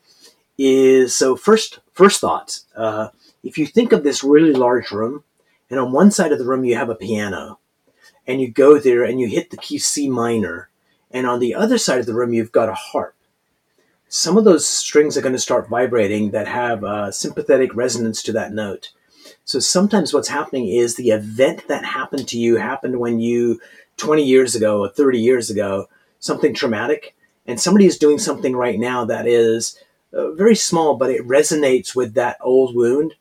is 0.58 1.14
so 1.14 1.36
first, 1.36 1.80
first 1.92 2.20
thoughts. 2.20 2.66
Uh, 2.76 3.08
if 3.42 3.58
you 3.58 3.66
think 3.66 3.92
of 3.92 4.04
this 4.04 4.22
really 4.22 4.52
large 4.52 4.90
room 4.90 5.24
and 5.70 5.80
on 5.80 5.92
one 5.92 6.10
side 6.10 6.32
of 6.32 6.38
the 6.38 6.44
room, 6.44 6.64
you 6.64 6.76
have 6.76 6.90
a 6.90 6.94
piano 6.94 7.58
and 8.26 8.40
you 8.40 8.50
go 8.50 8.78
there 8.78 9.02
and 9.02 9.20
you 9.20 9.28
hit 9.28 9.50
the 9.50 9.56
key 9.56 9.78
C 9.78 10.08
minor. 10.08 10.68
And 11.10 11.26
on 11.26 11.40
the 11.40 11.54
other 11.54 11.78
side 11.78 11.98
of 12.00 12.06
the 12.06 12.14
room, 12.14 12.32
you've 12.32 12.52
got 12.52 12.68
a 12.68 12.74
harp 12.74 13.14
some 14.14 14.36
of 14.36 14.44
those 14.44 14.68
strings 14.68 15.16
are 15.16 15.22
going 15.22 15.32
to 15.32 15.38
start 15.38 15.70
vibrating 15.70 16.32
that 16.32 16.46
have 16.46 16.84
a 16.84 17.10
sympathetic 17.10 17.74
resonance 17.74 18.22
to 18.22 18.30
that 18.32 18.52
note. 18.52 18.90
So 19.46 19.58
sometimes 19.58 20.12
what's 20.12 20.28
happening 20.28 20.68
is 20.68 20.96
the 20.96 21.12
event 21.12 21.66
that 21.68 21.82
happened 21.82 22.28
to 22.28 22.38
you 22.38 22.56
happened 22.56 23.00
when 23.00 23.20
you 23.20 23.58
20 23.96 24.22
years 24.22 24.54
ago 24.54 24.80
or 24.80 24.90
30 24.90 25.18
years 25.18 25.48
ago, 25.48 25.88
something 26.22 26.54
traumatic, 26.54 27.14
and 27.46 27.60
somebody 27.60 27.84
is 27.84 27.98
doing 27.98 28.18
something 28.18 28.54
right 28.54 28.78
now 28.78 29.04
that 29.04 29.26
is 29.26 29.78
uh, 30.14 30.30
very 30.32 30.54
small, 30.54 30.96
but 30.96 31.10
it 31.10 31.26
resonates 31.26 31.94
with 31.94 32.14
that 32.14 32.38
old 32.40 32.74
wound, 32.76 33.14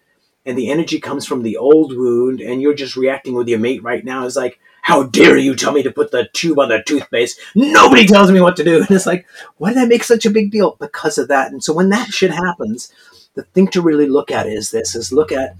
and 0.46 0.58
the 0.58 0.70
energy 0.70 1.00
comes 1.00 1.25
from 1.25 1.41
the 1.41 1.58
old 1.58 1.98
wound, 1.98 2.39
and 2.39 2.62
you're 2.62 2.75
just 2.75 2.96
reacting 2.96 3.34
with 3.34 3.48
your 3.48 3.60
mate 3.60 3.84
right 3.84 4.05
now. 4.05 4.25
Is 4.25 4.36
like, 4.38 4.60
how 4.84 5.03
dare 5.03 5.38
you 5.38 5.55
tell 5.55 5.74
me 5.74 5.84
to 5.84 5.91
put 5.91 6.12
the 6.12 6.29
tube 6.34 6.60
on 6.60 6.70
the 6.70 6.84
toothpaste? 6.84 7.39
Nobody 7.55 8.05
tells 8.05 8.31
me 8.31 8.39
what 8.39 8.55
to 8.58 8.63
do. 8.63 8.77
And 8.81 8.91
it's 8.91 9.05
like, 9.05 9.27
why 9.58 9.74
did 9.74 9.79
I 9.79 9.86
make 9.86 10.03
such 10.03 10.25
a 10.25 10.31
big 10.31 10.51
deal? 10.51 10.77
Because 10.79 11.17
of 11.17 11.27
that. 11.27 11.51
And 11.51 11.63
so 11.63 11.74
when 11.74 11.89
that 11.89 12.10
shit 12.10 12.31
happens, 12.31 12.93
the 13.34 13.43
thing 13.43 13.67
to 13.70 13.81
really 13.81 14.08
look 14.08 14.31
at 14.31 14.48
is 14.48 14.72
this 14.72 14.96
is 14.96 15.12
look 15.12 15.31
at 15.31 15.55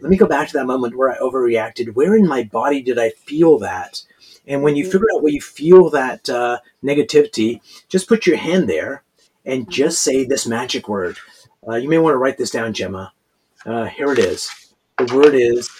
let 0.00 0.10
me 0.10 0.16
go 0.16 0.26
back 0.26 0.48
to 0.48 0.54
that 0.54 0.66
moment 0.66 0.96
where 0.96 1.10
I 1.10 1.18
overreacted. 1.18 1.94
Where 1.94 2.16
in 2.16 2.26
my 2.26 2.42
body 2.42 2.82
did 2.82 2.98
I 2.98 3.10
feel 3.10 3.58
that? 3.60 4.02
And 4.46 4.62
when 4.62 4.76
you 4.76 4.84
figure 4.84 5.06
out 5.14 5.22
where 5.22 5.32
you 5.32 5.40
feel 5.40 5.90
that 5.90 6.28
uh, 6.28 6.58
negativity, 6.82 7.60
just 7.88 8.08
put 8.08 8.26
your 8.26 8.36
hand 8.36 8.68
there 8.68 9.02
and 9.44 9.70
just 9.70 10.02
say 10.02 10.24
this 10.24 10.46
magic 10.46 10.88
word. 10.88 11.16
Uh, 11.66 11.76
you 11.76 11.88
may 11.88 11.98
want 11.98 12.14
to 12.14 12.18
write 12.18 12.38
this 12.38 12.50
down, 12.50 12.72
Gemma. 12.72 13.12
Uh, 13.64 13.84
here 13.84 14.12
it 14.12 14.18
is. 14.18 14.50
The 14.98 15.14
word 15.14 15.34
is 15.34 15.70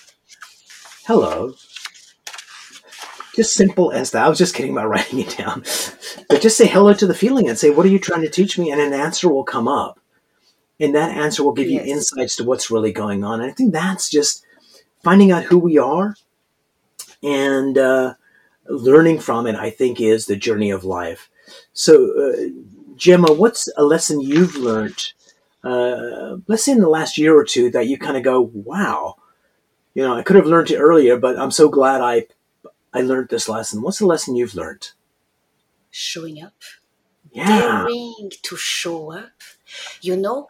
hello 1.06 1.54
just 3.34 3.54
simple 3.54 3.92
as 3.92 4.10
that. 4.10 4.24
I 4.24 4.28
was 4.28 4.38
just 4.38 4.54
kidding 4.54 4.72
about 4.72 4.88
writing 4.90 5.20
it 5.20 5.36
down. 5.36 5.62
But 6.28 6.42
just 6.42 6.56
say 6.56 6.66
hello 6.66 6.94
to 6.94 7.06
the 7.06 7.14
feeling 7.14 7.48
and 7.48 7.58
say, 7.58 7.70
What 7.70 7.86
are 7.86 7.90
you 7.90 7.98
trying 7.98 8.22
to 8.22 8.30
teach 8.30 8.58
me? 8.58 8.70
And 8.70 8.80
an 8.80 8.92
answer 8.92 9.28
will 9.28 9.44
come 9.44 9.68
up. 9.68 9.98
And 10.80 10.94
that 10.94 11.16
answer 11.16 11.44
will 11.44 11.52
give 11.52 11.68
yes. 11.68 11.86
you 11.86 11.92
insights 11.92 12.36
to 12.36 12.44
what's 12.44 12.70
really 12.70 12.92
going 12.92 13.24
on. 13.24 13.40
And 13.40 13.50
I 13.50 13.54
think 13.54 13.72
that's 13.72 14.10
just 14.10 14.44
finding 15.02 15.30
out 15.30 15.44
who 15.44 15.58
we 15.58 15.78
are 15.78 16.16
and 17.22 17.78
uh, 17.78 18.14
learning 18.68 19.20
from 19.20 19.46
it, 19.46 19.54
I 19.54 19.70
think, 19.70 20.00
is 20.00 20.26
the 20.26 20.36
journey 20.36 20.70
of 20.70 20.84
life. 20.84 21.30
So, 21.72 22.12
uh, 22.18 22.48
Gemma, 22.96 23.32
what's 23.32 23.68
a 23.76 23.84
lesson 23.84 24.20
you've 24.20 24.56
learned, 24.56 25.12
uh, 25.64 26.36
let's 26.46 26.64
say 26.64 26.72
in 26.72 26.80
the 26.80 26.88
last 26.88 27.18
year 27.18 27.36
or 27.36 27.44
two, 27.44 27.70
that 27.70 27.88
you 27.88 27.98
kind 27.98 28.16
of 28.16 28.22
go, 28.22 28.50
wow, 28.54 29.16
you 29.94 30.02
know, 30.02 30.14
I 30.14 30.22
could 30.22 30.36
have 30.36 30.46
learned 30.46 30.70
it 30.70 30.78
earlier, 30.78 31.18
but 31.18 31.38
I'm 31.38 31.50
so 31.50 31.68
glad 31.68 32.00
I 32.00 32.26
I 32.94 33.00
learned 33.00 33.28
this 33.30 33.48
lesson. 33.48 33.82
What's 33.82 33.98
the 33.98 34.06
lesson 34.06 34.36
you've 34.36 34.54
learned? 34.54 34.90
Showing 35.90 36.42
up. 36.42 36.54
Yeah. 37.32 37.84
Daring 37.86 38.30
to 38.42 38.56
show 38.56 39.12
up. 39.12 39.32
You 40.02 40.16
know, 40.16 40.48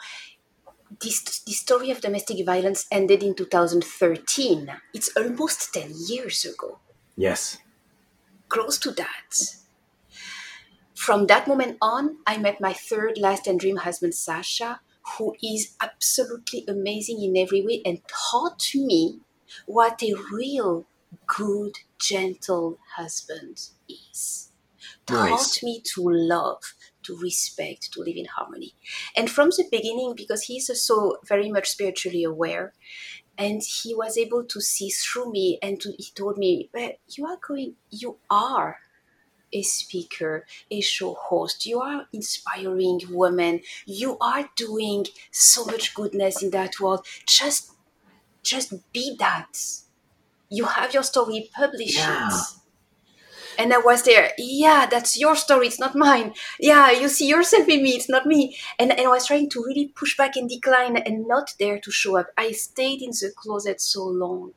this, 1.00 1.40
this 1.40 1.60
story 1.60 1.90
of 1.90 2.00
domestic 2.00 2.44
violence 2.44 2.86
ended 2.90 3.22
in 3.22 3.34
2013. 3.34 4.72
It's 4.92 5.10
almost 5.16 5.72
10 5.72 5.92
years 6.08 6.44
ago. 6.44 6.80
Yes. 7.16 7.58
Close 8.52 8.76
to 8.80 8.90
that. 8.92 9.56
From 10.94 11.26
that 11.26 11.48
moment 11.48 11.78
on, 11.80 12.18
I 12.26 12.36
met 12.36 12.60
my 12.60 12.74
third 12.74 13.16
last 13.16 13.46
and 13.46 13.58
dream 13.58 13.76
husband, 13.76 14.14
Sasha, 14.14 14.80
who 15.16 15.34
is 15.42 15.74
absolutely 15.80 16.66
amazing 16.68 17.22
in 17.22 17.34
every 17.34 17.62
way 17.62 17.80
and 17.86 18.02
taught 18.06 18.68
me 18.74 19.20
what 19.64 20.02
a 20.02 20.12
real 20.30 20.84
good, 21.26 21.78
gentle 21.98 22.78
husband 22.96 23.68
is. 23.88 24.50
Nice. 25.08 25.30
Taught 25.30 25.62
me 25.62 25.80
to 25.94 26.02
love, 26.10 26.74
to 27.04 27.16
respect, 27.16 27.90
to 27.94 28.00
live 28.00 28.16
in 28.18 28.26
harmony. 28.26 28.74
And 29.16 29.30
from 29.30 29.48
the 29.48 29.64
beginning, 29.70 30.12
because 30.14 30.42
he's 30.42 30.68
also 30.68 31.16
very 31.24 31.50
much 31.50 31.70
spiritually 31.70 32.22
aware, 32.22 32.74
and 33.38 33.62
he 33.62 33.94
was 33.94 34.16
able 34.16 34.44
to 34.44 34.60
see 34.60 34.90
through 34.90 35.32
me 35.32 35.58
and 35.62 35.80
to, 35.80 35.92
he 35.92 36.10
told 36.14 36.38
me, 36.38 36.70
you 37.08 37.26
are 37.26 37.38
going, 37.46 37.74
you 37.90 38.16
are 38.30 38.78
a 39.52 39.62
speaker, 39.62 40.46
a 40.70 40.80
show 40.80 41.14
host. 41.14 41.66
You 41.66 41.80
are 41.80 42.06
inspiring 42.12 43.00
women. 43.10 43.60
You 43.84 44.16
are 44.20 44.48
doing 44.56 45.06
so 45.30 45.64
much 45.64 45.94
goodness 45.94 46.42
in 46.42 46.50
that 46.50 46.80
world. 46.80 47.06
Just, 47.26 47.72
just 48.42 48.92
be 48.92 49.16
that 49.18 49.52
you 50.48 50.64
have 50.66 50.92
your 50.94 51.02
story, 51.02 51.50
publish 51.54 51.96
yeah. 51.96 52.28
it. 52.28 52.34
And 53.58 53.72
I 53.72 53.78
was 53.78 54.02
there, 54.02 54.32
yeah, 54.38 54.86
that's 54.86 55.18
your 55.18 55.36
story, 55.36 55.66
it's 55.66 55.80
not 55.80 55.94
mine. 55.94 56.34
Yeah, 56.58 56.90
you 56.90 57.08
see 57.08 57.28
yourself 57.28 57.68
in 57.68 57.82
me, 57.82 57.90
it's 57.90 58.08
not 58.08 58.26
me. 58.26 58.56
And, 58.78 58.90
and 58.90 59.00
I 59.00 59.08
was 59.08 59.26
trying 59.26 59.50
to 59.50 59.62
really 59.62 59.88
push 59.94 60.16
back 60.16 60.36
and 60.36 60.48
decline 60.48 60.96
and 60.96 61.26
not 61.26 61.54
dare 61.58 61.78
to 61.80 61.90
show 61.90 62.16
up. 62.16 62.28
I 62.36 62.52
stayed 62.52 63.02
in 63.02 63.10
the 63.10 63.32
closet 63.36 63.80
so 63.80 64.04
long. 64.04 64.52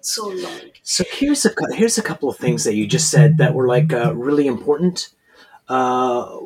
So 0.00 0.28
long. 0.28 0.70
So 0.82 1.04
here's 1.10 1.44
a 1.44 1.50
here's 1.72 1.98
a 1.98 2.02
couple 2.02 2.28
of 2.28 2.36
things 2.36 2.64
that 2.64 2.74
you 2.74 2.86
just 2.86 3.10
said 3.10 3.38
that 3.38 3.54
were 3.54 3.66
like 3.66 3.92
uh, 3.92 4.14
really 4.14 4.46
important. 4.46 5.10
Uh, 5.68 6.38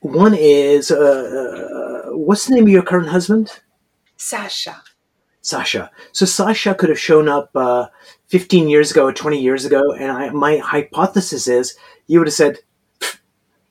one 0.00 0.34
is 0.34 0.90
uh, 0.90 0.96
uh 0.96 2.16
what's 2.16 2.46
the 2.46 2.54
name 2.54 2.64
of 2.64 2.70
your 2.70 2.82
current 2.82 3.08
husband? 3.08 3.60
Sasha. 4.16 4.82
Sasha. 5.42 5.90
So 6.12 6.24
Sasha 6.24 6.74
could 6.74 6.88
have 6.88 6.98
shown 6.98 7.28
up 7.28 7.50
uh, 7.54 7.88
15 8.28 8.68
years 8.68 8.92
ago 8.92 9.06
or 9.06 9.12
20 9.12 9.40
years 9.40 9.64
ago, 9.64 9.92
and 9.92 10.10
I, 10.10 10.30
my 10.30 10.56
hypothesis 10.58 11.48
is 11.48 11.76
you 12.06 12.18
would 12.20 12.28
have 12.28 12.34
said, 12.34 12.60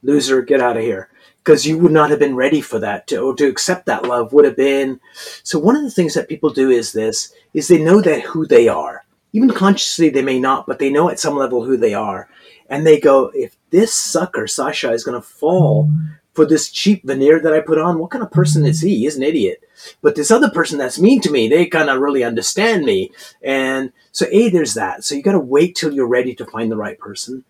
"Loser, 0.03 0.41
get 0.41 0.61
out 0.61 0.77
of 0.77 0.83
here," 0.83 1.09
because 1.43 1.65
you 1.65 1.77
would 1.77 1.93
not 1.93 2.09
have 2.09 2.19
been 2.19 2.35
ready 2.35 2.59
for 2.61 2.77
that 2.79 3.07
to, 3.07 3.17
or 3.19 3.35
to 3.35 3.47
accept 3.47 3.85
that 3.85 4.05
love 4.05 4.33
would 4.33 4.45
have 4.45 4.57
been. 4.57 4.99
So 5.43 5.57
one 5.57 5.77
of 5.77 5.83
the 5.83 5.91
things 5.91 6.13
that 6.13 6.29
people 6.29 6.49
do 6.49 6.69
is 6.69 6.91
this: 6.91 7.33
is 7.53 7.67
they 7.67 7.81
know 7.81 8.01
that 8.01 8.21
who 8.21 8.45
they 8.45 8.67
are, 8.67 9.05
even 9.31 9.49
consciously 9.49 10.09
they 10.09 10.21
may 10.21 10.39
not, 10.39 10.67
but 10.67 10.79
they 10.79 10.89
know 10.89 11.09
at 11.09 11.19
some 11.19 11.37
level 11.37 11.63
who 11.63 11.77
they 11.77 11.93
are, 11.93 12.27
and 12.69 12.85
they 12.85 12.99
go, 12.99 13.31
"If 13.33 13.55
this 13.69 13.93
sucker 13.93 14.45
Sasha 14.45 14.91
is 14.91 15.05
going 15.05 15.19
to 15.19 15.27
fall." 15.27 15.89
For 16.33 16.45
this 16.45 16.71
cheap 16.71 17.05
veneer 17.05 17.41
that 17.41 17.53
I 17.53 17.59
put 17.59 17.77
on, 17.77 17.99
what 17.99 18.11
kind 18.11 18.23
of 18.23 18.31
person 18.31 18.65
is 18.65 18.81
he? 18.81 18.99
He's 18.99 19.17
an 19.17 19.23
idiot 19.23 19.61
but 20.01 20.15
this 20.15 20.31
other 20.31 20.49
person 20.49 20.77
that's 20.77 20.99
mean 20.99 21.21
to 21.21 21.31
me, 21.31 21.47
they 21.47 21.65
kind 21.65 21.89
of 21.89 21.99
really 21.99 22.23
understand 22.23 22.85
me. 22.85 23.11
And 23.41 23.91
so, 24.11 24.25
A, 24.31 24.49
there's 24.49 24.73
that. 24.75 25.03
So 25.03 25.15
you 25.15 25.21
got 25.21 25.33
to 25.33 25.39
wait 25.39 25.75
till 25.75 25.93
you're 25.93 26.07
ready 26.07 26.35
to 26.35 26.45
find 26.45 26.71
the 26.71 26.77
right 26.77 26.97
person. 26.99 27.43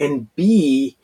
And 0.00 0.34
B, 0.34 0.96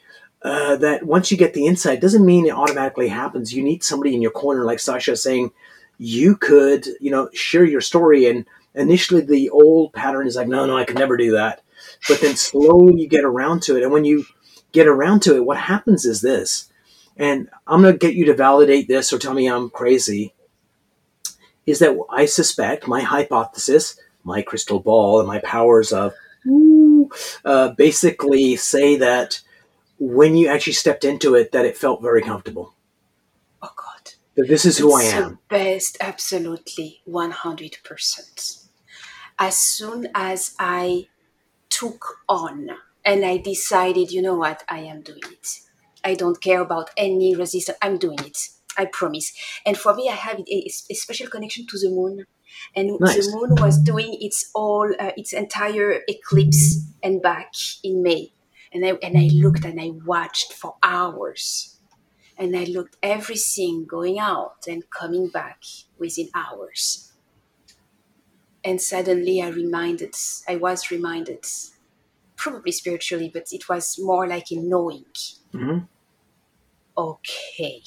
uh, 0.42 0.76
that 0.76 1.04
once 1.04 1.30
you 1.30 1.37
get 1.37 1.54
the 1.54 1.66
insight, 1.66 2.00
doesn't 2.00 2.25
mean 2.25 2.47
it 2.47 2.50
automatically 2.50 3.09
happens. 3.09 3.52
You 3.52 3.62
need 3.62 3.83
somebody 3.83 4.14
in 4.14 4.23
your 4.23 4.30
corner, 4.30 4.64
like 4.64 4.80
Sasha 4.80 5.16
saying, 5.16 5.52
you 5.99 6.37
could, 6.37 6.87
you 7.00 7.11
know, 7.11 7.28
share 7.33 7.64
your 7.64 7.80
story. 7.80 8.26
And 8.26 8.47
initially, 8.75 9.21
the 9.21 9.50
old 9.50 9.92
pattern 9.92 10.26
is 10.26 10.37
like, 10.37 10.49
no, 10.49 10.66
no, 10.66 10.76
I 10.76 10.85
could 10.85 10.99
never 10.99 11.16
do 11.16 11.33
that. 11.33 11.62
But 12.09 12.21
then 12.21 12.37
slowly 12.37 13.00
you 13.00 13.09
get 13.09 13.25
around 13.25 13.62
to 13.64 13.76
it. 13.76 13.83
And 13.83 13.92
when 13.92 14.04
you 14.04 14.25
get 14.73 14.87
around 14.87 15.21
to 15.23 15.37
it, 15.37 15.44
what 15.44 15.56
happens 15.56 16.04
is 16.04 16.21
this. 16.21 16.71
And 17.16 17.49
I'm 17.66 17.83
going 17.83 17.94
to 17.94 17.99
get 17.99 18.14
you 18.14 18.25
to 18.26 18.35
validate 18.35 18.88
this 18.88 19.12
or 19.12 19.18
tell 19.18 19.35
me 19.35 19.47
I'm 19.47 19.71
crazy 19.71 20.35
is 21.66 21.78
that 21.78 21.99
I 22.11 22.26
suspect 22.26 22.87
my 22.87 23.00
hypothesis, 23.00 23.99
my 24.23 24.42
crystal 24.42 24.80
ball, 24.80 25.18
and 25.18 25.28
my 25.28 25.38
powers 25.40 25.92
of 25.92 26.12
uh, 27.44 27.71
basically 27.71 28.56
say 28.56 28.97
that 28.97 29.40
when 29.99 30.37
you 30.37 30.49
actually 30.49 30.73
stepped 30.75 31.04
into 31.04 31.35
it, 31.35 31.52
that 31.52 31.64
it 31.64 31.76
felt 31.76 32.02
very 32.02 32.21
comfortable. 32.21 32.75
Oh 33.62 33.73
God! 33.76 34.12
That 34.37 34.49
this 34.49 34.64
is 34.64 34.78
who 34.78 34.94
it's 34.99 35.14
I 35.14 35.16
am. 35.16 35.38
best, 35.49 35.97
absolutely, 36.00 37.00
one 37.04 37.30
hundred 37.30 37.78
percent. 37.85 38.59
As 39.38 39.56
soon 39.56 40.09
as 40.14 40.54
I 40.59 41.09
took 41.71 42.18
on 42.28 42.71
and 43.04 43.25
I 43.25 43.38
decided, 43.38 44.12
you 44.12 44.23
know 44.23 44.37
what, 44.37 44.64
I 44.68 44.80
am 44.80 45.00
doing 45.00 45.23
it. 45.30 45.61
I 46.04 46.14
don't 46.14 46.40
care 46.40 46.61
about 46.61 46.90
any 46.96 47.34
resistance. 47.34 47.78
I'm 47.80 47.99
doing 47.99 48.18
it. 48.20 48.49
I 48.76 48.87
promise. 48.87 49.32
And 49.64 49.78
for 49.78 49.94
me, 49.94 50.08
I 50.08 50.14
have 50.14 50.40
a, 50.40 50.70
a 50.90 50.94
special 50.94 51.28
connection 51.28 51.66
to 51.68 51.78
the 51.78 51.90
moon. 51.90 52.26
And 52.76 52.99
nice. 53.00 53.26
the 53.26 53.37
moon 53.37 53.54
was 53.61 53.80
doing 53.80 54.16
its 54.20 54.50
all, 54.54 54.92
uh, 54.99 55.12
its 55.16 55.32
entire 55.32 56.00
eclipse 56.08 56.84
and 57.02 57.23
back 57.23 57.52
in 57.82 58.02
May. 58.02 58.32
And 58.73 58.84
I, 58.84 58.90
and 59.02 59.16
I 59.16 59.28
looked 59.32 59.64
and 59.64 59.80
I 59.80 59.90
watched 60.04 60.52
for 60.52 60.76
hours. 60.82 61.78
And 62.37 62.56
I 62.56 62.64
looked 62.64 62.96
everything 63.02 63.87
going 63.87 64.18
out 64.18 64.66
and 64.68 64.88
coming 64.90 65.28
back 65.28 65.62
within 65.99 66.28
hours. 66.34 67.12
And 68.64 68.80
suddenly 68.80 69.40
I 69.40 69.49
reminded, 69.49 70.16
I 70.49 70.56
was 70.56 70.90
reminded 70.90 71.46
probably 72.34 72.73
spiritually, 72.73 73.30
but 73.32 73.52
it 73.52 73.68
was 73.68 73.99
more 74.00 74.26
like 74.26 74.50
a 74.50 74.56
knowing. 74.56 75.04
Mm-hmm. 75.52 75.84
Okay, 76.96 77.82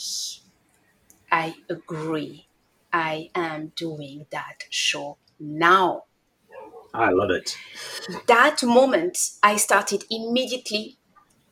I 1.32 1.56
agree. 1.70 2.48
I 2.92 3.30
am 3.36 3.74
doing 3.76 4.26
that 4.32 4.66
show 4.70 5.18
now. 5.40 6.06
I 6.94 7.12
love 7.12 7.30
it. 7.32 7.58
That 8.28 8.64
moment, 8.64 9.18
I 9.44 9.58
started 9.58 10.06
immediately 10.10 10.98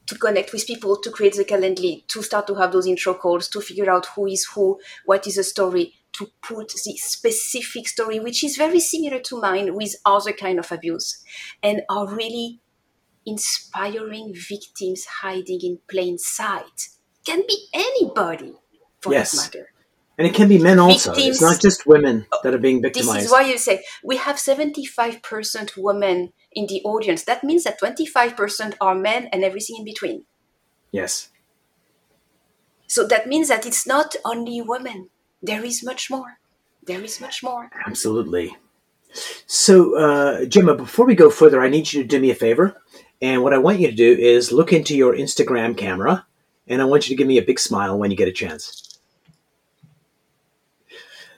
to 0.08 0.16
connect 0.18 0.54
with 0.54 0.68
people, 0.68 0.98
to 0.98 1.12
create 1.12 1.36
the 1.36 1.46
Calendly, 1.46 2.08
to 2.08 2.24
start 2.24 2.48
to 2.48 2.56
have 2.56 2.72
those 2.72 2.88
intro 2.88 3.14
calls, 3.14 3.48
to 3.50 3.62
figure 3.62 3.90
out 3.90 4.08
who 4.16 4.28
is 4.28 4.46
who, 4.54 4.80
what 5.06 5.28
is 5.28 5.36
the 5.36 5.44
story, 5.44 5.94
to 6.14 6.30
put 6.42 6.70
the 6.70 6.98
specific 6.98 7.88
story, 7.88 8.20
which 8.20 8.44
is 8.44 8.58
very 8.58 8.80
similar 8.80 9.20
to 9.20 9.40
mine 9.42 9.76
with 9.76 9.96
other 10.06 10.34
kind 10.34 10.60
of 10.60 10.72
abuse, 10.72 11.24
and 11.64 11.82
are 11.90 12.14
really 12.14 12.62
inspiring 13.26 14.34
victims 14.36 15.06
hiding 15.22 15.60
in 15.64 15.80
plain 15.90 16.18
sight. 16.18 16.90
Can 17.26 17.44
be 17.48 17.68
anybody, 17.74 18.54
for 19.02 19.14
yes. 19.14 19.32
that 19.32 19.56
matter. 19.56 19.70
And 20.18 20.26
it 20.26 20.34
can 20.34 20.48
be 20.48 20.58
men 20.58 20.80
also. 20.80 21.14
Victims, 21.14 21.36
it's 21.36 21.42
not 21.42 21.60
just 21.60 21.86
women 21.86 22.26
that 22.44 22.54
are 22.54 22.58
being 22.58 22.82
victimized. 22.82 23.18
This 23.18 23.26
is 23.26 23.32
why 23.32 23.42
you 23.42 23.58
say 23.58 23.84
we 24.04 24.16
have 24.18 24.38
75% 24.38 25.72
women 25.78 26.32
in 26.54 26.68
the 26.68 26.82
audience. 26.84 27.24
That 27.24 27.44
means 27.44 27.66
that 27.66 27.82
25% 27.82 28.76
are 28.80 28.96
men 28.96 29.28
and 29.34 29.44
everything 29.44 29.76
in 29.80 29.84
between. 29.84 30.26
Yes. 30.92 31.30
So 32.88 33.06
that 33.08 33.28
means 33.28 33.50
that 33.50 33.66
it's 33.66 33.86
not 33.86 34.16
only 34.24 34.62
women. 34.62 35.10
There 35.42 35.66
is 35.66 35.84
much 35.84 36.10
more. 36.10 36.40
There 36.84 37.04
is 37.04 37.20
much 37.20 37.44
more. 37.44 37.70
Absolutely. 37.86 38.56
So, 39.48 39.98
uh, 39.98 40.46
Gemma, 40.46 40.76
before 40.76 41.06
we 41.06 41.16
go 41.16 41.30
further, 41.30 41.62
I 41.62 41.70
need 41.70 41.92
you 41.92 42.02
to 42.02 42.08
do 42.08 42.20
me 42.20 42.32
a 42.32 42.36
favor. 42.36 42.82
And 43.22 43.44
what 43.44 43.54
I 43.54 43.58
want 43.58 43.80
you 43.80 43.90
to 43.90 43.96
do 43.96 44.12
is 44.12 44.52
look 44.52 44.72
into 44.72 44.96
your 44.96 45.16
Instagram 45.16 45.78
camera, 45.78 46.26
and 46.68 46.82
I 46.82 46.86
want 46.86 47.08
you 47.08 47.16
to 47.16 47.18
give 47.18 47.28
me 47.28 47.38
a 47.38 47.42
big 47.44 47.60
smile 47.60 47.98
when 47.98 48.12
you 48.12 48.18
get 48.18 48.28
a 48.28 48.34
chance. 48.34 49.00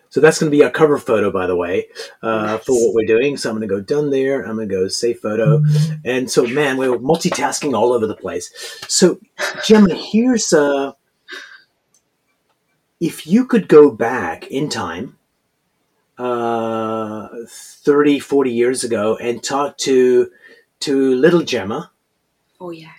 So 0.10 0.22
that's 0.22 0.40
going 0.40 0.52
to 0.52 0.58
be 0.58 0.64
our 0.64 0.72
cover 0.72 0.98
photo, 0.98 1.32
by 1.32 1.46
the 1.48 1.56
way, 1.56 1.90
uh, 2.24 2.46
nice. 2.46 2.64
for 2.66 2.74
what 2.74 2.96
we're 2.96 3.06
doing. 3.06 3.38
So 3.38 3.50
I'm 3.50 3.58
going 3.58 3.68
to 3.68 3.76
go 3.76 3.82
done 3.82 4.10
there. 4.10 4.42
I'm 4.42 4.56
going 4.56 4.68
to 4.68 4.74
go 4.74 4.88
save 4.88 5.20
photo. 5.20 5.62
And 6.06 6.32
so, 6.32 6.48
man, 6.48 6.78
we're 6.78 6.98
multitasking 6.98 7.78
all 7.78 7.94
over 7.94 8.08
the 8.08 8.16
place. 8.16 8.52
So, 8.88 9.20
Gemma, 9.64 9.94
here's 9.94 10.54
uh, 10.54 10.94
if 13.00 13.28
you 13.28 13.46
could 13.46 13.68
go 13.68 13.92
back 13.92 14.48
in 14.48 14.70
time 14.70 15.18
uh, 16.18 17.28
30, 17.48 18.20
40 18.20 18.52
years 18.52 18.84
ago 18.84 19.18
and 19.18 19.44
talk 19.44 19.78
to 19.80 20.32
to 20.80 21.16
little 21.16 21.44
Gemma. 21.44 21.92
Oh 22.60 22.72
yeah. 22.72 22.94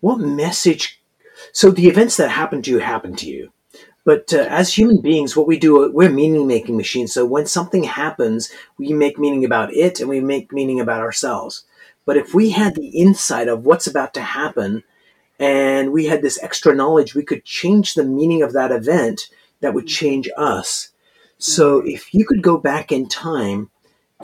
What 0.00 0.18
message? 0.18 1.00
So 1.52 1.70
the 1.70 1.88
events 1.88 2.16
that 2.16 2.30
happen 2.30 2.62
to 2.62 2.70
you 2.70 2.78
happen 2.78 3.16
to 3.16 3.28
you, 3.28 3.52
but 4.04 4.32
uh, 4.34 4.46
as 4.50 4.74
human 4.74 5.00
beings, 5.00 5.36
what 5.36 5.46
we 5.46 5.58
do, 5.58 5.90
we're 5.90 6.10
meaning 6.10 6.46
making 6.46 6.76
machines. 6.76 7.12
So 7.12 7.24
when 7.24 7.46
something 7.46 7.84
happens, 7.84 8.50
we 8.78 8.92
make 8.92 9.18
meaning 9.18 9.44
about 9.44 9.72
it, 9.72 10.00
and 10.00 10.08
we 10.08 10.20
make 10.20 10.52
meaning 10.52 10.80
about 10.80 11.00
ourselves. 11.00 11.64
But 12.04 12.18
if 12.18 12.34
we 12.34 12.50
had 12.50 12.74
the 12.74 12.88
insight 12.88 13.48
of 13.48 13.64
what's 13.64 13.86
about 13.86 14.12
to 14.14 14.20
happen, 14.20 14.84
and 15.38 15.92
we 15.92 16.06
had 16.06 16.22
this 16.22 16.42
extra 16.42 16.74
knowledge, 16.74 17.14
we 17.14 17.24
could 17.24 17.44
change 17.44 17.94
the 17.94 18.04
meaning 18.04 18.42
of 18.42 18.52
that 18.52 18.72
event 18.72 19.28
that 19.60 19.74
would 19.74 19.86
mm-hmm. 19.86 20.06
change 20.06 20.28
us. 20.36 20.90
So 21.38 21.80
mm-hmm. 21.80 21.88
if 21.88 22.12
you 22.12 22.26
could 22.26 22.42
go 22.42 22.58
back 22.58 22.92
in 22.92 23.08
time 23.08 23.70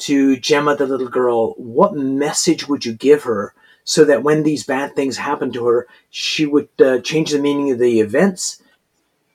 to 0.01 0.37
Gemma, 0.37 0.77
the 0.77 0.87
little 0.87 1.09
girl, 1.09 1.55
what 1.55 1.95
message 1.95 2.69
would 2.69 2.85
you 2.85 2.93
give 2.93 3.25
her 3.25 3.55
so 3.85 4.05
that 4.05 4.23
when 4.23 4.43
these 4.43 4.65
bad 4.65 4.95
things 4.95 5.17
happen 5.17 5.53
to 5.53 5.67
her, 5.67 5.89
she 6.11 6.47
would 6.47 6.69
uh, 6.81 7.01
change 7.01 7.31
the 7.31 7.39
meaning 7.39 7.71
of 7.71 7.79
the 7.79 8.01
events? 8.01 8.63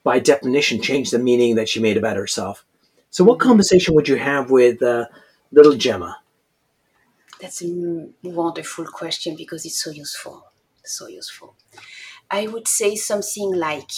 By 0.03 0.19
definition, 0.19 0.81
change 0.81 1.11
the 1.11 1.19
meaning 1.19 1.55
that 1.55 1.67
she 1.67 1.79
made 1.79 1.97
about 1.97 2.17
herself. 2.17 2.63
So, 3.09 3.23
what 3.23 3.39
mm-hmm. 3.39 3.47
conversation 3.47 3.95
would 3.95 4.07
you 4.07 4.17
have 4.17 4.51
with 4.51 4.81
uh, 4.83 5.05
little 5.51 5.75
Gemma? 5.75 6.17
That's 7.41 7.63
a 7.63 8.07
wonderful 8.23 8.85
question 8.85 9.35
because 9.35 9.65
it's 9.65 9.83
so 9.83 9.91
useful. 9.91 10.45
So 10.83 11.07
useful. 11.07 11.55
I 12.29 12.47
would 12.47 12.67
say 12.67 12.95
something 12.95 13.53
like, 13.53 13.91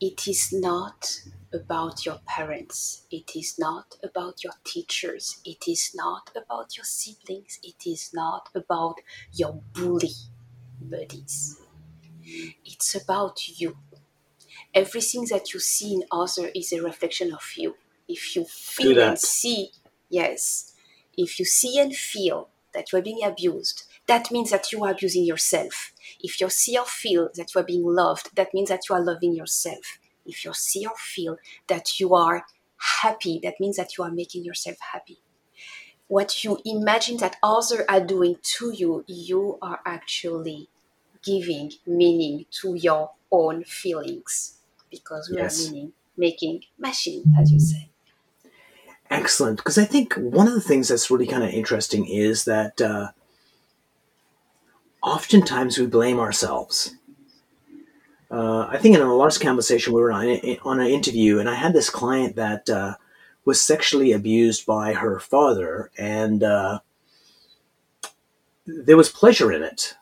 It 0.00 0.26
is 0.26 0.52
not 0.52 1.22
about 1.52 2.04
your 2.04 2.18
parents. 2.26 3.04
It 3.10 3.36
is 3.36 3.56
not 3.58 3.96
about 4.02 4.42
your 4.42 4.54
teachers. 4.64 5.40
It 5.44 5.68
is 5.68 5.92
not 5.94 6.30
about 6.34 6.76
your 6.76 6.84
siblings. 6.84 7.60
It 7.62 7.86
is 7.86 8.10
not 8.12 8.48
about 8.54 8.96
your 9.32 9.62
bully 9.72 10.14
buddies. 10.80 11.60
It's 12.64 12.94
about 12.94 13.48
you. 13.60 13.76
Everything 14.74 15.26
that 15.30 15.52
you 15.54 15.60
see 15.60 15.94
in 15.94 16.04
other 16.12 16.48
is 16.54 16.72
a 16.72 16.82
reflection 16.82 17.32
of 17.32 17.44
you. 17.56 17.76
If 18.08 18.36
you 18.36 18.44
feel 18.44 19.00
and 19.00 19.18
see, 19.18 19.70
yes, 20.08 20.74
if 21.16 21.38
you 21.38 21.44
see 21.44 21.78
and 21.78 21.94
feel 21.94 22.50
that 22.74 22.92
you 22.92 22.98
are 22.98 23.02
being 23.02 23.24
abused, 23.24 23.84
that 24.06 24.30
means 24.30 24.50
that 24.50 24.72
you 24.72 24.84
are 24.84 24.90
abusing 24.90 25.24
yourself. 25.24 25.92
If 26.20 26.40
you 26.40 26.50
see 26.50 26.76
or 26.76 26.84
feel 26.84 27.30
that 27.36 27.54
you 27.54 27.60
are 27.60 27.64
being 27.64 27.84
loved, 27.84 28.34
that 28.36 28.52
means 28.52 28.68
that 28.68 28.88
you 28.88 28.94
are 28.94 29.04
loving 29.04 29.34
yourself 29.34 29.98
if 30.30 30.44
you 30.44 30.52
see 30.54 30.86
or 30.86 30.96
feel 30.96 31.38
that 31.66 32.00
you 32.00 32.14
are 32.14 32.44
happy, 33.02 33.40
that 33.42 33.60
means 33.60 33.76
that 33.76 33.96
you 33.96 34.04
are 34.04 34.10
making 34.10 34.44
yourself 34.44 34.76
happy. 34.92 35.18
What 36.08 36.42
you 36.42 36.58
imagine 36.64 37.18
that 37.18 37.36
others 37.42 37.82
are 37.88 38.00
doing 38.00 38.36
to 38.42 38.72
you, 38.72 39.04
you 39.06 39.58
are 39.62 39.80
actually 39.84 40.68
giving 41.22 41.72
meaning 41.86 42.46
to 42.62 42.74
your 42.74 43.12
own 43.30 43.64
feelings 43.64 44.56
because 44.90 45.30
we 45.30 45.36
yes. 45.36 45.68
are 45.68 45.72
meaning 45.72 45.92
making 46.16 46.62
machine, 46.78 47.34
as 47.38 47.52
you 47.52 47.60
say. 47.60 47.90
Excellent. 49.08 49.58
Because 49.58 49.78
I 49.78 49.84
think 49.84 50.14
one 50.14 50.48
of 50.48 50.54
the 50.54 50.60
things 50.60 50.88
that's 50.88 51.10
really 51.10 51.26
kind 51.26 51.42
of 51.42 51.50
interesting 51.50 52.06
is 52.06 52.44
that 52.44 52.80
uh, 52.80 53.10
oftentimes 55.02 55.78
we 55.78 55.86
blame 55.86 56.18
ourselves 56.18 56.94
uh, 58.30 58.68
I 58.70 58.78
think 58.78 58.94
in 58.94 59.02
our 59.02 59.14
last 59.14 59.38
conversation 59.38 59.92
we 59.92 60.00
were 60.00 60.12
on, 60.12 60.26
on 60.62 60.80
an 60.80 60.86
interview, 60.86 61.38
and 61.38 61.48
I 61.48 61.54
had 61.54 61.72
this 61.72 61.90
client 61.90 62.36
that 62.36 62.70
uh, 62.70 62.94
was 63.44 63.60
sexually 63.60 64.12
abused 64.12 64.66
by 64.66 64.92
her 64.92 65.18
father, 65.18 65.90
and 65.98 66.42
uh, 66.44 66.78
there 68.66 68.96
was 68.96 69.08
pleasure 69.08 69.52
in 69.52 69.64
it, 69.64 69.96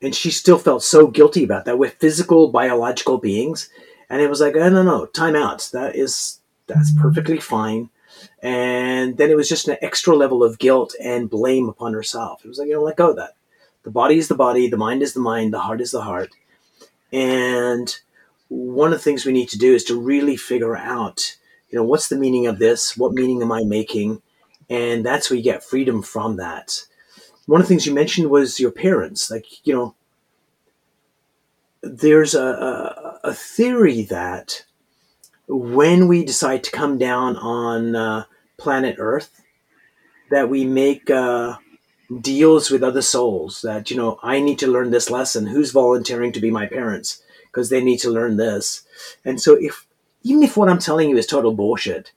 and 0.00 0.14
she 0.14 0.30
still 0.30 0.58
felt 0.58 0.82
so 0.82 1.06
guilty 1.06 1.44
about 1.44 1.64
that. 1.66 1.78
We're 1.78 1.90
physical, 1.90 2.50
biological 2.50 3.18
beings, 3.18 3.68
and 4.10 4.20
it 4.20 4.28
was 4.28 4.40
like, 4.40 4.56
oh, 4.56 4.68
no, 4.68 4.82
no, 4.82 5.06
time 5.06 5.36
out. 5.36 5.70
That 5.72 5.94
is 5.94 6.40
that's 6.66 6.92
perfectly 6.92 7.38
fine. 7.38 7.90
And 8.42 9.16
then 9.18 9.30
it 9.30 9.36
was 9.36 9.48
just 9.48 9.68
an 9.68 9.76
extra 9.82 10.16
level 10.16 10.42
of 10.42 10.58
guilt 10.58 10.94
and 11.00 11.30
blame 11.30 11.68
upon 11.68 11.92
herself. 11.92 12.44
It 12.44 12.48
was 12.48 12.58
like, 12.58 12.68
you 12.68 12.74
know, 12.74 12.82
let 12.82 12.96
go 12.96 13.10
of 13.10 13.16
that. 13.16 13.34
The 13.84 13.90
body 13.90 14.18
is 14.18 14.28
the 14.28 14.34
body, 14.34 14.68
the 14.68 14.76
mind 14.76 15.02
is 15.02 15.14
the 15.14 15.20
mind, 15.20 15.52
the 15.52 15.60
heart 15.60 15.80
is 15.80 15.90
the 15.90 16.02
heart 16.02 16.30
and 17.12 17.98
one 18.48 18.92
of 18.92 18.98
the 18.98 19.04
things 19.04 19.24
we 19.24 19.32
need 19.32 19.48
to 19.50 19.58
do 19.58 19.74
is 19.74 19.84
to 19.84 20.00
really 20.00 20.36
figure 20.36 20.76
out, 20.76 21.36
you 21.70 21.78
know, 21.78 21.84
what's 21.84 22.08
the 22.08 22.16
meaning 22.16 22.46
of 22.46 22.58
this? 22.58 22.96
What 22.96 23.12
meaning 23.12 23.42
am 23.42 23.52
I 23.52 23.64
making? 23.64 24.22
And 24.70 25.04
that's 25.04 25.28
where 25.28 25.36
you 25.36 25.42
get 25.42 25.64
freedom 25.64 26.02
from 26.02 26.36
that. 26.36 26.84
One 27.46 27.60
of 27.60 27.66
the 27.66 27.68
things 27.68 27.86
you 27.86 27.94
mentioned 27.94 28.30
was 28.30 28.60
your 28.60 28.70
parents. 28.70 29.30
Like, 29.30 29.66
you 29.66 29.74
know, 29.74 29.94
there's 31.82 32.34
a, 32.34 32.44
a, 32.44 33.20
a 33.24 33.34
theory 33.34 34.02
that 34.04 34.64
when 35.48 36.08
we 36.08 36.24
decide 36.24 36.64
to 36.64 36.70
come 36.70 36.96
down 36.96 37.36
on 37.36 37.96
uh, 37.96 38.24
planet 38.56 38.96
Earth, 38.98 39.42
that 40.30 40.48
we 40.48 40.64
make 40.64 41.10
uh, 41.10 41.56
deals 42.20 42.70
with 42.70 42.82
other 42.82 43.02
souls 43.02 43.62
that 43.62 43.90
you 43.90 43.96
know 43.96 44.18
i 44.22 44.40
need 44.40 44.58
to 44.58 44.66
learn 44.66 44.90
this 44.90 45.10
lesson 45.10 45.46
who's 45.46 45.70
volunteering 45.70 46.32
to 46.32 46.40
be 46.40 46.50
my 46.50 46.66
parents 46.66 47.22
because 47.46 47.68
they 47.68 47.82
need 47.82 47.98
to 47.98 48.10
learn 48.10 48.36
this 48.36 48.82
and 49.24 49.40
so 49.40 49.56
if 49.60 49.86
even 50.22 50.42
if 50.42 50.56
what 50.56 50.68
i'm 50.68 50.78
telling 50.78 51.08
you 51.08 51.16
is 51.16 51.26
total 51.26 51.54
bullshit 51.54 52.12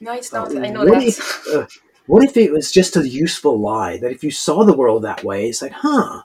no 0.00 0.12
it's 0.12 0.32
not 0.32 0.54
uh, 0.54 0.60
i 0.60 0.68
know 0.68 0.84
that 0.84 1.02
if, 1.02 1.46
uh, 1.48 1.66
What 2.06 2.24
if 2.24 2.36
it 2.36 2.52
was 2.52 2.72
just 2.72 2.96
a 2.96 3.08
useful 3.08 3.58
lie 3.58 3.96
that 3.98 4.10
if 4.10 4.24
you 4.24 4.30
saw 4.30 4.64
the 4.64 4.76
world 4.76 5.02
that 5.02 5.22
way, 5.22 5.48
it's 5.48 5.62
like, 5.62 5.72
huh, 5.72 6.22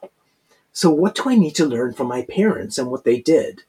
so 0.72 0.90
what 0.90 1.14
do 1.14 1.30
I 1.30 1.34
need 1.34 1.54
to 1.56 1.66
learn 1.66 1.92
from 1.94 2.08
my 2.08 2.22
parents 2.22 2.78
and 2.78 2.90
what 2.90 3.04
they 3.04 3.20
did? 3.20 3.62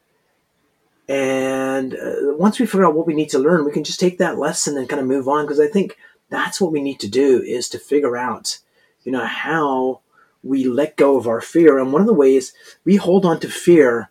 And 1.08 1.96
uh, 1.96 2.36
once 2.38 2.60
we 2.60 2.66
figure 2.66 2.86
out 2.86 2.96
what 2.96 3.08
we 3.08 3.16
need 3.16 3.30
to 3.30 3.40
learn, 3.40 3.66
we 3.66 3.72
can 3.72 3.84
just 3.84 4.00
take 4.00 4.18
that 4.18 4.38
lesson 4.38 4.78
and 4.78 4.90
kind 4.90 5.02
of 5.02 5.08
move 5.08 5.28
on. 5.28 5.46
Because 5.46 5.60
I 5.60 5.68
think 5.68 5.98
that's 6.30 6.60
what 6.60 6.72
we 6.72 6.82
need 6.82 7.00
to 7.00 7.08
do 7.08 7.42
is 7.42 7.70
to 7.70 7.80
figure 7.80 8.18
out, 8.18 8.60
you 9.04 9.12
know, 9.12 9.26
how 9.26 10.02
we 10.44 10.66
let 10.66 10.96
go 10.96 11.18
of 11.18 11.28
our 11.28 11.42
fear. 11.42 11.80
And 11.80 11.92
one 11.92 12.02
of 12.02 12.08
the 12.08 12.14
ways 12.14 12.54
we 12.86 12.96
hold 12.96 13.26
on 13.26 13.40
to 13.42 13.50
fear 13.50 14.10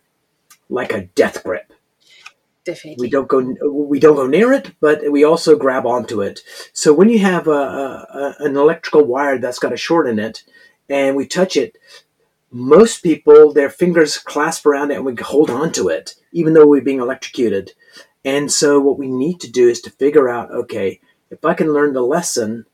like 0.69 0.93
a 0.93 1.05
death 1.05 1.43
grip. 1.43 1.73
Definitely. 2.65 3.03
We 3.03 3.09
don't 3.09 3.27
go 3.27 3.39
we 3.71 3.99
don't 3.99 4.15
go 4.15 4.27
near 4.27 4.53
it, 4.53 4.75
but 4.79 5.11
we 5.11 5.23
also 5.23 5.57
grab 5.57 5.85
onto 5.85 6.21
it. 6.21 6.41
So 6.73 6.93
when 6.93 7.09
you 7.09 7.19
have 7.19 7.47
a, 7.47 7.51
a, 7.51 8.35
an 8.39 8.55
electrical 8.55 9.05
wire 9.05 9.39
that's 9.39 9.59
got 9.59 9.73
a 9.73 9.77
short 9.77 10.07
in 10.07 10.19
it, 10.19 10.43
and 10.87 11.15
we 11.15 11.25
touch 11.25 11.57
it, 11.57 11.77
most 12.51 13.01
people 13.01 13.53
their 13.53 13.69
fingers 13.69 14.17
clasp 14.17 14.65
around 14.65 14.91
it 14.91 14.95
and 14.95 15.05
we 15.05 15.15
hold 15.15 15.49
on 15.49 15.71
to 15.73 15.87
it, 15.87 16.15
even 16.31 16.53
though 16.53 16.67
we're 16.67 16.81
being 16.81 16.99
electrocuted. 16.99 17.73
And 18.23 18.51
so 18.51 18.79
what 18.79 18.99
we 18.99 19.07
need 19.07 19.39
to 19.41 19.51
do 19.51 19.69
is 19.69 19.81
to 19.81 19.89
figure 19.89 20.29
out, 20.29 20.51
okay, 20.51 20.99
if 21.31 21.45
I 21.45 21.53
can 21.53 21.73
learn 21.73 21.93
the 21.93 22.01
lesson, 22.01 22.65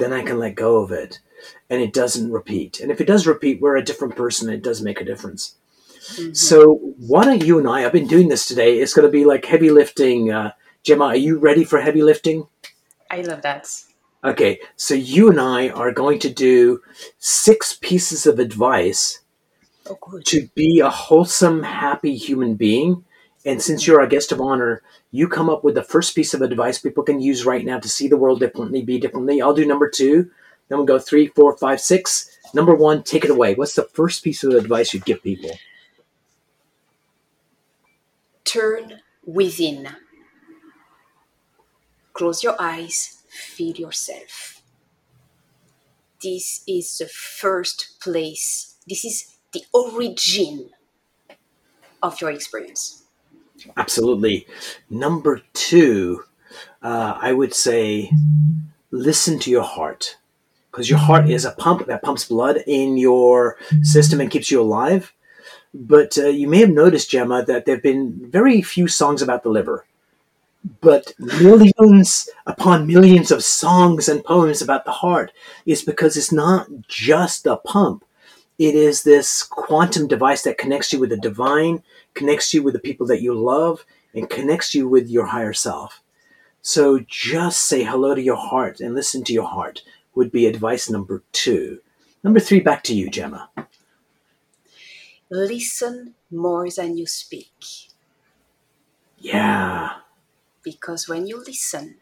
then 0.00 0.12
I 0.12 0.22
can 0.22 0.38
let 0.38 0.54
go 0.54 0.78
of 0.78 0.90
it 0.90 1.20
and 1.68 1.80
it 1.80 1.92
doesn't 1.92 2.32
repeat. 2.32 2.80
And 2.80 2.90
if 2.90 3.00
it 3.00 3.06
does 3.06 3.26
repeat, 3.26 3.60
we're 3.60 3.76
a 3.76 3.84
different 3.84 4.16
person. 4.16 4.50
It 4.50 4.62
does 4.62 4.82
make 4.82 5.00
a 5.00 5.04
difference. 5.04 5.54
Mm-hmm. 6.14 6.32
So 6.32 6.74
why 6.98 7.24
don't 7.24 7.44
you 7.44 7.58
and 7.58 7.68
I? 7.68 7.84
I've 7.84 7.92
been 7.92 8.06
doing 8.06 8.28
this 8.28 8.46
today. 8.46 8.78
It's 8.78 8.94
going 8.94 9.06
to 9.06 9.12
be 9.12 9.24
like 9.24 9.44
heavy 9.44 9.70
lifting. 9.70 10.32
Uh, 10.32 10.52
Gemma, 10.82 11.06
are 11.06 11.16
you 11.16 11.38
ready 11.38 11.64
for 11.64 11.80
heavy 11.80 12.02
lifting? 12.02 12.46
I 13.10 13.22
love 13.22 13.42
that. 13.42 13.68
Okay, 14.22 14.60
so 14.76 14.94
you 14.94 15.30
and 15.30 15.40
I 15.40 15.70
are 15.70 15.92
going 15.92 16.18
to 16.20 16.30
do 16.30 16.82
six 17.18 17.78
pieces 17.80 18.26
of 18.26 18.38
advice 18.38 19.20
oh, 19.88 20.20
to 20.26 20.48
be 20.54 20.80
a 20.80 20.90
wholesome, 20.90 21.62
happy 21.62 22.16
human 22.16 22.54
being. 22.54 23.04
And 23.44 23.62
since 23.62 23.86
you're 23.86 24.00
our 24.00 24.06
guest 24.06 24.32
of 24.32 24.40
honor, 24.40 24.82
you 25.10 25.26
come 25.26 25.48
up 25.48 25.64
with 25.64 25.74
the 25.74 25.82
first 25.82 26.14
piece 26.14 26.34
of 26.34 26.42
advice 26.42 26.78
people 26.78 27.02
can 27.02 27.20
use 27.20 27.46
right 27.46 27.64
now 27.64 27.78
to 27.78 27.88
see 27.88 28.06
the 28.06 28.18
world 28.18 28.40
differently, 28.40 28.82
be 28.82 28.98
differently. 28.98 29.40
I'll 29.40 29.54
do 29.54 29.64
number 29.64 29.88
two. 29.88 30.30
Then 30.68 30.78
we'll 30.78 30.86
go 30.86 30.98
three, 30.98 31.28
four, 31.28 31.56
five, 31.56 31.80
six. 31.80 32.38
Number 32.52 32.74
one, 32.74 33.02
take 33.02 33.24
it 33.24 33.30
away. 33.30 33.54
What's 33.54 33.74
the 33.74 33.84
first 33.84 34.22
piece 34.22 34.44
of 34.44 34.52
advice 34.52 34.92
you'd 34.92 35.04
give 35.04 35.22
people? 35.22 35.50
Turn 38.44 39.00
within. 39.24 39.88
Close 42.12 42.42
your 42.42 42.56
eyes, 42.60 43.22
feel 43.28 43.74
yourself. 43.76 44.62
This 46.22 46.62
is 46.66 46.98
the 46.98 47.06
first 47.08 47.98
place, 48.02 48.76
this 48.86 49.04
is 49.04 49.36
the 49.52 49.64
origin 49.72 50.70
of 52.02 52.20
your 52.20 52.30
experience. 52.30 52.99
Absolutely. 53.76 54.46
Number 54.88 55.42
two, 55.52 56.24
uh, 56.82 57.18
I 57.20 57.32
would 57.32 57.54
say 57.54 58.10
listen 58.90 59.38
to 59.40 59.50
your 59.50 59.62
heart 59.62 60.16
because 60.70 60.90
your 60.90 60.98
heart 60.98 61.28
is 61.30 61.44
a 61.44 61.52
pump 61.52 61.86
that 61.86 62.02
pumps 62.02 62.26
blood 62.28 62.62
in 62.66 62.96
your 62.96 63.56
system 63.82 64.20
and 64.20 64.30
keeps 64.30 64.50
you 64.50 64.60
alive. 64.60 65.12
But 65.74 66.18
uh, 66.18 66.28
you 66.28 66.48
may 66.48 66.58
have 66.60 66.70
noticed, 66.70 67.10
Gemma, 67.10 67.44
that 67.44 67.66
there 67.66 67.76
have 67.76 67.82
been 67.82 68.30
very 68.30 68.62
few 68.62 68.88
songs 68.88 69.22
about 69.22 69.42
the 69.44 69.50
liver, 69.50 69.86
but 70.80 71.12
millions 71.18 72.28
upon 72.46 72.86
millions 72.86 73.30
of 73.30 73.44
songs 73.44 74.08
and 74.08 74.24
poems 74.24 74.62
about 74.62 74.84
the 74.84 74.92
heart 74.92 75.32
is 75.66 75.82
because 75.82 76.16
it's 76.16 76.32
not 76.32 76.68
just 76.88 77.46
a 77.46 77.56
pump. 77.56 78.04
It 78.60 78.74
is 78.74 79.04
this 79.04 79.42
quantum 79.42 80.06
device 80.06 80.42
that 80.42 80.58
connects 80.58 80.92
you 80.92 80.98
with 80.98 81.08
the 81.08 81.16
divine, 81.16 81.82
connects 82.12 82.52
you 82.52 82.62
with 82.62 82.74
the 82.74 82.78
people 82.78 83.06
that 83.06 83.22
you 83.22 83.32
love, 83.32 83.86
and 84.14 84.28
connects 84.28 84.74
you 84.74 84.86
with 84.86 85.08
your 85.08 85.24
higher 85.24 85.54
self. 85.54 86.02
So 86.60 87.00
just 87.08 87.62
say 87.62 87.84
hello 87.84 88.14
to 88.14 88.20
your 88.20 88.36
heart 88.36 88.80
and 88.80 88.94
listen 88.94 89.24
to 89.24 89.32
your 89.32 89.48
heart 89.48 89.80
would 90.14 90.30
be 90.30 90.44
advice 90.44 90.90
number 90.90 91.22
two. 91.32 91.80
Number 92.22 92.38
three, 92.38 92.60
back 92.60 92.84
to 92.84 92.94
you, 92.94 93.08
Gemma. 93.08 93.48
Listen 95.30 96.14
more 96.30 96.68
than 96.68 96.98
you 96.98 97.06
speak. 97.06 97.64
Yeah. 99.16 99.88
Because 100.62 101.08
when 101.08 101.26
you 101.26 101.42
listen, 101.42 101.96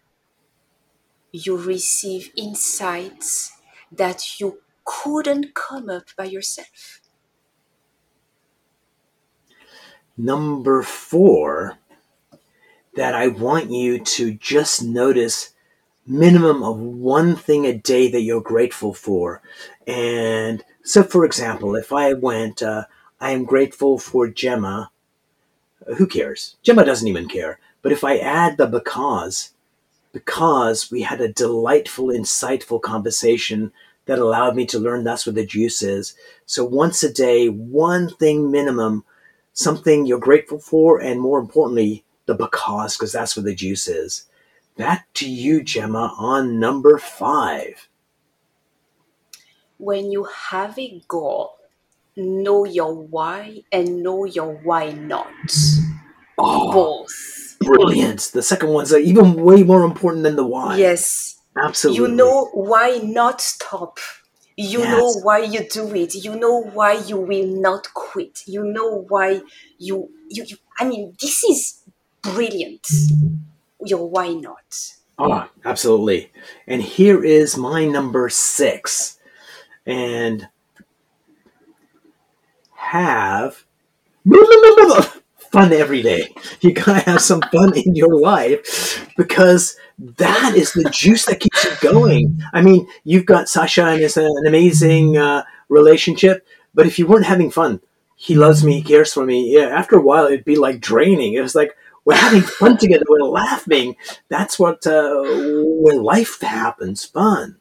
you 1.31 1.57
receive 1.57 2.33
insights 2.37 3.53
that 3.93 4.41
you 4.41 4.59
couldn't 4.89 5.55
come 5.55 5.91
up 5.91 6.05
by 6.17 6.25
yourself. 6.25 7.03
Number 10.17 10.83
four, 10.83 11.79
that 12.97 13.15
I 13.15 13.29
want 13.29 13.71
you 13.71 13.99
to 13.99 14.33
just 14.33 14.83
notice 14.83 15.51
minimum 16.07 16.63
of 16.63 16.79
one 16.79 17.37
thing 17.37 17.67
a 17.67 17.77
day 17.77 18.11
that 18.11 18.23
you're 18.23 18.41
grateful 18.41 18.95
for. 18.95 19.43
And 19.87 20.65
so, 20.83 21.03
for 21.03 21.27
example, 21.27 21.77
if 21.77 21.93
I 21.93 22.15
went, 22.15 22.63
uh, 22.63 22.85
I 23.21 23.33
am 23.33 23.45
grateful 23.45 23.99
for 23.99 24.27
Gemma, 24.27 24.91
who 25.99 26.07
cares? 26.07 26.57
Gemma 26.63 26.85
doesn't 26.85 27.09
even 27.09 27.29
care. 27.29 27.61
But 27.83 27.93
if 27.93 28.05
I 28.05 28.17
add 28.17 28.57
the 28.57 28.67
because, 28.67 29.53
because 30.13 30.91
we 30.91 31.03
had 31.03 31.21
a 31.21 31.33
delightful, 31.33 32.07
insightful 32.07 32.81
conversation 32.81 33.71
that 34.09 34.19
allowed 34.19 34.57
me 34.57 34.65
to 34.65 34.79
learn 34.79 35.05
that's 35.05 35.27
what 35.27 35.35
the 35.35 35.45
juice 35.45 35.83
is. 35.83 36.15
So 36.47 36.65
once 36.65 37.03
a 37.03 37.13
day, 37.13 37.49
one 37.51 38.09
thing 38.09 38.51
minimum, 38.51 39.05
something 39.53 40.07
you're 40.07 40.19
grateful 40.19 40.59
for, 40.59 40.99
and 40.99 41.21
more 41.21 41.39
importantly, 41.39 42.05
the 42.25 42.35
because, 42.35 42.97
because 42.97 43.13
that's 43.13 43.37
what 43.37 43.45
the 43.45 43.55
juice 43.55 43.87
is. 43.87 44.25
Back 44.79 45.13
to 45.15 45.29
you, 45.29 45.63
Gemma, 45.63 46.15
on 46.17 46.59
number 46.59 46.97
five. 46.97 47.87
When 49.77 50.11
you 50.11 50.25
have 50.25 50.79
a 50.79 51.03
goal, 51.07 51.59
know 52.17 52.65
your 52.65 52.95
why 52.95 53.63
and 53.71 54.03
know 54.03 54.25
your 54.25 54.55
why 54.55 54.93
not. 54.93 55.29
Oh, 56.39 56.73
Both. 56.73 57.59
Brilliant. 57.61 58.31
The 58.33 58.43
second 58.43 58.71
one's 58.71 58.93
uh, 58.93 58.97
even 58.97 59.35
way 59.35 59.65
more 59.65 59.85
important 59.85 60.23
than 60.23 60.37
the 60.37 60.47
why. 60.47 60.79
Yes. 60.79 61.38
Absolutely. 61.59 62.03
You 62.03 62.15
know 62.15 62.47
why 62.53 62.99
not 63.03 63.41
stop. 63.41 63.99
You 64.57 64.81
yes. 64.81 64.91
know 64.91 65.21
why 65.23 65.39
you 65.41 65.69
do 65.69 65.95
it. 65.95 66.15
You 66.15 66.35
know 66.35 66.63
why 66.63 66.95
you 66.95 67.17
will 67.17 67.47
not 67.47 67.93
quit. 67.95 68.43
You 68.47 68.65
know 68.65 69.05
why 69.09 69.41
you, 69.79 70.11
you, 70.29 70.45
you 70.45 70.57
I 70.81 70.85
mean, 70.85 71.15
this 71.21 71.45
is 71.45 71.83
brilliant 72.23 72.87
your 73.85 74.09
why 74.09 74.33
not. 74.33 74.93
Oh, 75.19 75.49
absolutely. 75.65 76.33
And 76.67 76.83
here 76.83 77.23
is 77.25 77.57
my 77.57 77.85
number 77.87 78.29
six. 78.29 79.19
And 79.87 80.49
have 82.75 83.65
fun 85.51 85.73
every 85.73 86.03
day. 86.03 86.29
You 86.61 86.73
gotta 86.73 87.01
have 87.01 87.21
some 87.21 87.43
fun 87.53 87.77
in 87.77 87.95
your 87.95 88.19
life 88.19 89.07
because 89.17 89.77
that 89.99 90.55
is 90.57 90.73
the 90.73 90.89
juice 90.91 91.25
that 91.27 91.41
keeps 91.41 91.65
you 91.65 91.71
going. 91.81 92.41
I 92.53 92.63
mean, 92.63 92.87
you've 93.05 93.27
got 93.27 93.49
Sasha 93.49 93.87
and 93.87 94.01
it's 94.01 94.17
an 94.17 94.47
amazing 94.47 95.17
uh, 95.17 95.45
relationship, 95.69 96.47
but 96.75 96.87
if 96.87 96.99
you 96.99 97.07
weren't 97.07 97.27
having 97.27 97.51
fun, 97.51 97.81
he 98.17 98.35
loves 98.35 98.65
me, 98.65 98.75
he 98.75 98.83
cares 98.83 99.13
for 99.13 99.25
me. 99.25 99.55
Yeah, 99.55 99.69
after 99.69 99.97
a 99.97 100.03
while, 100.03 100.27
it'd 100.27 100.45
be 100.45 100.57
like 100.57 100.81
draining. 100.81 101.35
It 101.35 101.41
was 101.41 101.55
like, 101.55 101.77
we're 102.05 102.15
having 102.15 102.41
fun 102.41 102.79
together. 102.79 103.05
We're 103.09 103.23
laughing. 103.23 103.97
That's 104.29 104.59
what 104.59 104.87
uh, 104.87 105.23
when 105.25 106.03
life 106.03 106.41
happens, 106.41 107.05
fun. 107.05 107.57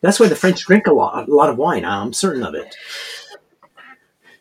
That's 0.00 0.18
why 0.18 0.28
the 0.28 0.36
French 0.36 0.64
drink 0.64 0.86
a 0.86 0.92
lot, 0.92 1.28
a 1.28 1.34
lot 1.34 1.50
of 1.50 1.58
wine. 1.58 1.84
I'm 1.84 2.12
certain 2.12 2.42
of 2.42 2.54
it. 2.54 2.74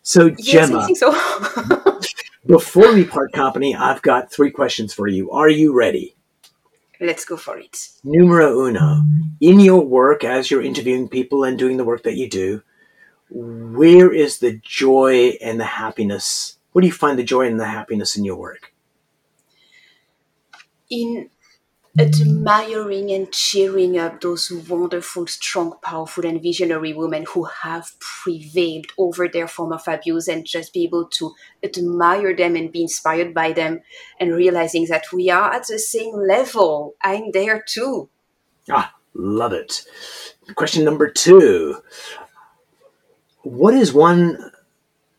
So, 0.03 0.27
yes, 0.37 0.69
Gemma, 0.69 0.87
so. 0.95 1.99
before 2.45 2.93
we 2.93 3.05
part 3.05 3.31
company, 3.33 3.75
I've 3.75 4.01
got 4.01 4.31
three 4.31 4.51
questions 4.51 4.93
for 4.93 5.07
you. 5.07 5.31
Are 5.31 5.49
you 5.49 5.73
ready? 5.73 6.15
Let's 6.99 7.25
go 7.25 7.37
for 7.37 7.57
it. 7.57 7.89
Numero 8.03 8.65
uno. 8.67 9.03
In 9.41 9.59
your 9.59 9.85
work, 9.85 10.23
as 10.23 10.49
you're 10.49 10.61
interviewing 10.61 11.09
people 11.09 11.43
and 11.43 11.59
doing 11.59 11.77
the 11.77 11.83
work 11.83 12.03
that 12.03 12.15
you 12.15 12.29
do, 12.29 12.61
where 13.29 14.13
is 14.13 14.39
the 14.39 14.59
joy 14.63 15.37
and 15.41 15.59
the 15.59 15.65
happiness? 15.65 16.57
Where 16.71 16.81
do 16.81 16.87
you 16.87 16.93
find 16.93 17.19
the 17.19 17.23
joy 17.23 17.47
and 17.47 17.59
the 17.59 17.65
happiness 17.65 18.15
in 18.15 18.23
your 18.23 18.37
work? 18.37 18.71
in 20.89 21.29
admiring 21.97 23.11
and 23.11 23.31
cheering 23.31 23.97
up 23.97 24.19
those 24.19 24.51
wonderful, 24.51 25.27
strong, 25.27 25.75
powerful, 25.81 26.25
and 26.25 26.41
visionary 26.41 26.93
women 26.93 27.25
who 27.29 27.45
have 27.45 27.91
prevailed 27.99 28.87
over 28.97 29.27
their 29.29 29.47
form 29.47 29.71
of 29.71 29.87
abuse 29.87 30.27
and 30.27 30.45
just 30.45 30.73
be 30.73 30.83
able 30.83 31.05
to 31.05 31.33
admire 31.63 32.35
them 32.35 32.55
and 32.55 32.71
be 32.71 32.81
inspired 32.81 33.33
by 33.33 33.53
them 33.53 33.79
and 34.19 34.35
realizing 34.35 34.85
that 34.87 35.05
we 35.13 35.29
are 35.29 35.53
at 35.53 35.67
the 35.67 35.79
same 35.79 36.15
level. 36.15 36.95
I'm 37.01 37.31
there 37.31 37.63
too. 37.65 38.09
Ah, 38.69 38.93
love 39.13 39.53
it. 39.53 39.83
Question 40.55 40.83
number 40.83 41.09
two 41.09 41.81
What 43.43 43.73
is 43.73 43.93
one 43.93 44.51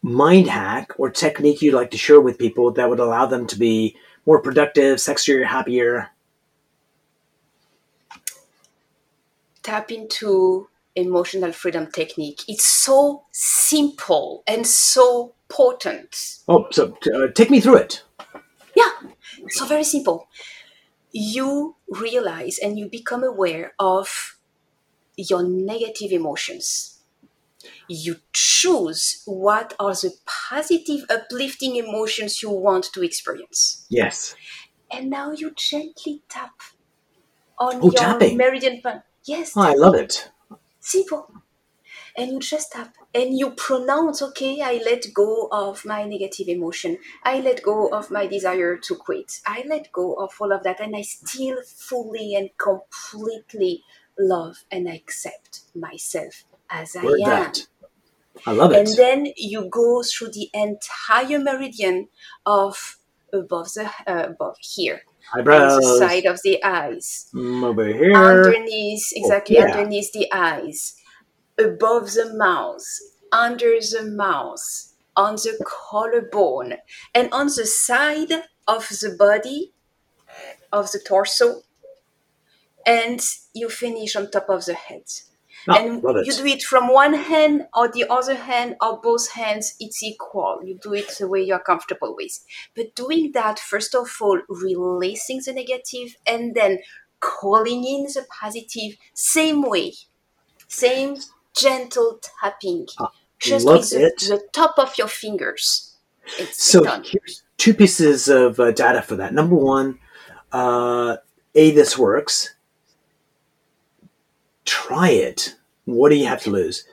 mind 0.02 0.46
hack 0.46 0.92
or 0.98 1.10
technique 1.10 1.62
you'd 1.62 1.74
like 1.74 1.90
to 1.92 1.98
share 1.98 2.20
with 2.20 2.38
people 2.38 2.70
that 2.72 2.90
would 2.90 3.00
allow 3.00 3.24
them 3.24 3.46
to 3.46 3.58
be 3.58 3.96
more 4.26 4.42
productive, 4.42 4.98
sexier, 4.98 5.46
happier? 5.46 6.10
Tap 9.66 9.90
into 9.90 10.68
emotional 10.94 11.52
freedom 11.52 11.90
technique. 11.90 12.42
It's 12.48 12.64
so 12.64 13.24
simple 13.33 14.42
and 14.46 14.66
so 14.66 15.35
potent. 15.48 16.38
Oh, 16.48 16.66
so 16.70 16.96
uh, 17.14 17.26
take 17.35 17.50
me 17.50 17.61
through 17.61 17.76
it. 17.76 18.02
Yeah, 18.74 18.90
so 19.48 19.66
very 19.66 19.85
simple. 19.85 20.29
You 21.12 21.76
realize 21.88 22.59
and 22.59 22.79
you 22.79 22.88
become 22.88 23.24
aware 23.24 23.72
of 23.79 24.38
your 25.16 25.42
negative 25.42 26.12
emotions. 26.12 27.00
You 27.88 28.16
choose 28.33 29.22
what 29.26 29.74
are 29.81 29.94
the 29.94 30.12
positive, 30.26 31.05
uplifting 31.11 31.76
emotions 31.76 32.42
you 32.42 32.50
want 32.50 32.85
to 32.94 33.02
experience. 33.02 33.87
Yes. 33.88 34.35
And 34.90 35.11
now 35.11 35.33
you 35.33 35.52
gently 35.57 36.22
tap 36.29 36.55
on 37.59 37.76
Oh, 37.83 37.90
your 37.90 37.92
tapping. 37.92 38.37
meridian 38.37 38.81
point. 38.83 39.02
Yes, 39.26 39.56
Oh, 39.56 39.62
I 39.62 39.74
love 39.74 39.94
it. 39.96 40.30
simple. 40.80 41.30
And 42.16 42.32
you 42.32 42.40
just 42.40 42.72
tap 42.72 42.94
and 43.14 43.38
you 43.38 43.52
pronounce, 43.52 44.22
okay, 44.22 44.62
I 44.62 44.80
let 44.84 45.14
go 45.14 45.48
of 45.52 45.84
my 45.84 46.04
negative 46.04 46.48
emotion. 46.48 46.98
I 47.24 47.40
let 47.40 47.62
go 47.62 47.88
of 47.88 48.10
my 48.10 48.26
desire 48.26 48.76
to 48.78 48.96
quit. 48.96 49.40
I 49.46 49.64
let 49.68 49.92
go 49.92 50.14
of 50.14 50.32
all 50.40 50.52
of 50.52 50.62
that. 50.64 50.80
And 50.80 50.96
I 50.96 51.02
still 51.02 51.58
fully 51.64 52.34
and 52.34 52.50
completely 52.58 53.84
love 54.18 54.64
and 54.70 54.88
accept 54.88 55.62
myself 55.74 56.44
as 56.70 56.96
I 56.96 57.04
Word 57.06 57.20
am. 57.20 57.24
that. 57.26 57.68
I 58.46 58.52
love 58.52 58.72
it. 58.72 58.78
And 58.78 58.96
then 58.96 59.32
you 59.36 59.68
go 59.70 60.02
through 60.02 60.30
the 60.32 60.50
entire 60.54 61.38
meridian 61.38 62.08
of 62.44 62.98
above 63.32 63.74
the 63.74 63.86
uh, 64.06 64.26
above 64.30 64.56
here 64.60 65.02
on 65.34 65.40
Eyebrows. 65.40 65.76
the 65.82 65.98
side 65.98 66.24
of 66.26 66.40
the 66.44 66.62
eyes. 66.64 67.28
Mm, 67.34 67.64
over 67.64 67.86
here. 67.86 68.14
underneath 68.14 69.06
exactly 69.12 69.58
Oh, 69.58 69.60
yeah. 69.66 69.72
underneath 69.72 70.12
the 70.12 70.32
eyes. 70.32 70.94
Above 71.58 72.12
the 72.12 72.32
mouth. 72.34 72.84
Under 73.32 73.78
the 73.80 74.02
mouth. 74.04 74.92
On 75.16 75.34
the 75.36 75.58
collarbone. 75.64 76.74
And 77.14 77.32
on 77.32 77.46
the 77.46 77.66
side 77.66 78.32
of 78.68 78.88
the 78.88 79.14
body 79.18 79.72
of 80.72 80.92
the 80.92 80.98
torso. 80.98 81.62
And 82.86 83.20
you 83.54 83.68
finish 83.68 84.14
on 84.16 84.30
top 84.30 84.48
of 84.48 84.64
the 84.64 84.74
head 84.74 85.04
and 85.68 86.02
you 86.24 86.33
do 86.33 86.46
it 86.46 86.62
from 86.62 86.92
one 86.92 87.14
hand 87.14 87.66
or 87.74 87.88
the 87.88 88.05
other 88.09 88.35
hand 88.35 88.76
or 88.81 89.00
both 89.00 89.31
hands 89.33 89.74
it's 89.81 90.02
equal. 90.02 90.61
You 90.64 90.79
do 90.83 90.94
it 90.94 91.09
the 91.18 91.29
way 91.29 91.42
you're 91.42 91.59
comfortable 91.59 92.14
with. 92.16 92.38
But 92.74 92.94
doing 92.94 93.33
that 93.33 93.59
first 93.59 93.94
of 93.94 94.09
all 94.20 94.40
releasing 94.48 95.40
the 95.44 95.52
negative 95.52 96.16
and 96.26 96.55
then 96.55 96.79
calling 97.20 97.85
in 97.85 98.05
the 98.05 98.24
positive 98.40 98.96
same 99.14 99.62
way. 99.62 99.92
Same 100.68 101.16
gentle 101.57 102.20
tapping. 102.40 102.87
Ah, 102.98 103.11
just 103.38 103.66
with 103.66 103.90
the, 103.90 104.12
the 104.29 104.42
top 104.52 104.74
of 104.79 104.96
your 104.98 105.09
fingers. 105.09 105.96
It's 106.38 106.62
So 106.62 106.83
done. 106.85 107.05
here's 107.05 107.42
two 107.57 107.74
pieces 107.74 108.29
of 108.29 108.59
uh, 108.59 108.72
data 108.72 109.02
for 109.02 109.16
that. 109.16 109.33
Number 109.33 109.55
one, 109.55 109.98
uh, 110.52 111.16
A, 111.55 111.70
this 111.70 111.96
works. 111.96 112.55
Try 114.66 115.11
it. 115.11 115.55
What 115.87 116.11
do 116.11 116.16
you 116.16 116.26
have 116.26 116.42
to 116.42 116.50
lose? 116.50 116.85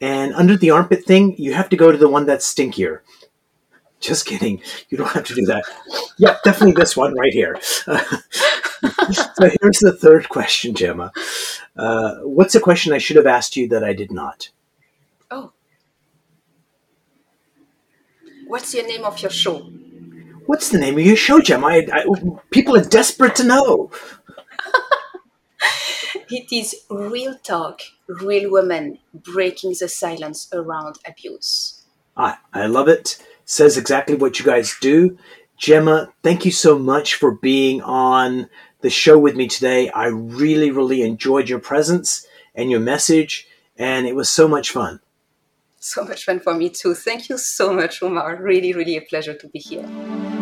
And 0.00 0.34
under 0.34 0.56
the 0.56 0.70
armpit 0.70 1.04
thing, 1.04 1.34
you 1.38 1.54
have 1.54 1.68
to 1.70 1.76
go 1.76 1.90
to 1.90 1.98
the 1.98 2.08
one 2.08 2.26
that's 2.26 2.52
stinkier. 2.52 3.00
Just 3.98 4.26
kidding. 4.26 4.60
You 4.90 4.98
don't 4.98 5.10
have 5.10 5.24
to 5.24 5.34
do 5.34 5.46
that. 5.46 5.64
Yeah, 6.18 6.36
definitely 6.44 6.74
this 6.74 6.96
one 6.96 7.14
right 7.14 7.32
here. 7.32 7.58
so 7.62 7.94
here's 9.60 9.78
the 9.78 9.96
third 9.98 10.28
question, 10.28 10.74
Gemma. 10.74 11.12
Uh, 11.76 12.16
what's 12.18 12.54
a 12.54 12.60
question 12.60 12.92
I 12.92 12.98
should 12.98 13.16
have 13.16 13.26
asked 13.26 13.56
you 13.56 13.68
that 13.68 13.82
I 13.82 13.92
did 13.92 14.12
not? 14.12 14.50
oh 15.32 15.52
what's 18.46 18.74
your 18.74 18.86
name 18.86 19.04
of 19.04 19.20
your 19.22 19.30
show 19.30 19.70
What's 20.46 20.70
the 20.70 20.78
name 20.78 20.98
of 20.98 21.06
your 21.06 21.16
show, 21.16 21.40
Gemma? 21.40 21.68
I, 21.68 21.86
I, 21.92 22.04
people 22.50 22.76
are 22.76 22.84
desperate 22.84 23.36
to 23.36 23.44
know. 23.44 23.92
It 26.34 26.50
is 26.50 26.74
real 26.88 27.36
talk, 27.44 27.82
real 28.08 28.50
women 28.50 28.98
breaking 29.12 29.74
the 29.78 29.86
silence 29.86 30.48
around 30.50 30.98
abuse. 31.06 31.82
I, 32.16 32.38
I 32.54 32.64
love 32.68 32.88
it. 32.88 33.22
Says 33.44 33.76
exactly 33.76 34.14
what 34.14 34.38
you 34.38 34.46
guys 34.46 34.74
do. 34.80 35.18
Gemma, 35.58 36.08
thank 36.22 36.46
you 36.46 36.50
so 36.50 36.78
much 36.78 37.16
for 37.16 37.32
being 37.32 37.82
on 37.82 38.48
the 38.80 38.88
show 38.88 39.18
with 39.18 39.36
me 39.36 39.46
today. 39.46 39.90
I 39.90 40.06
really, 40.06 40.70
really 40.70 41.02
enjoyed 41.02 41.50
your 41.50 41.58
presence 41.58 42.26
and 42.54 42.70
your 42.70 42.80
message, 42.80 43.46
and 43.76 44.06
it 44.06 44.14
was 44.14 44.30
so 44.30 44.48
much 44.48 44.70
fun. 44.70 45.00
So 45.80 46.02
much 46.02 46.24
fun 46.24 46.40
for 46.40 46.54
me 46.54 46.70
too. 46.70 46.94
Thank 46.94 47.28
you 47.28 47.36
so 47.36 47.74
much, 47.74 48.02
Omar. 48.02 48.36
Really, 48.40 48.72
really 48.72 48.96
a 48.96 49.02
pleasure 49.02 49.34
to 49.34 49.48
be 49.48 49.58
here. 49.58 50.41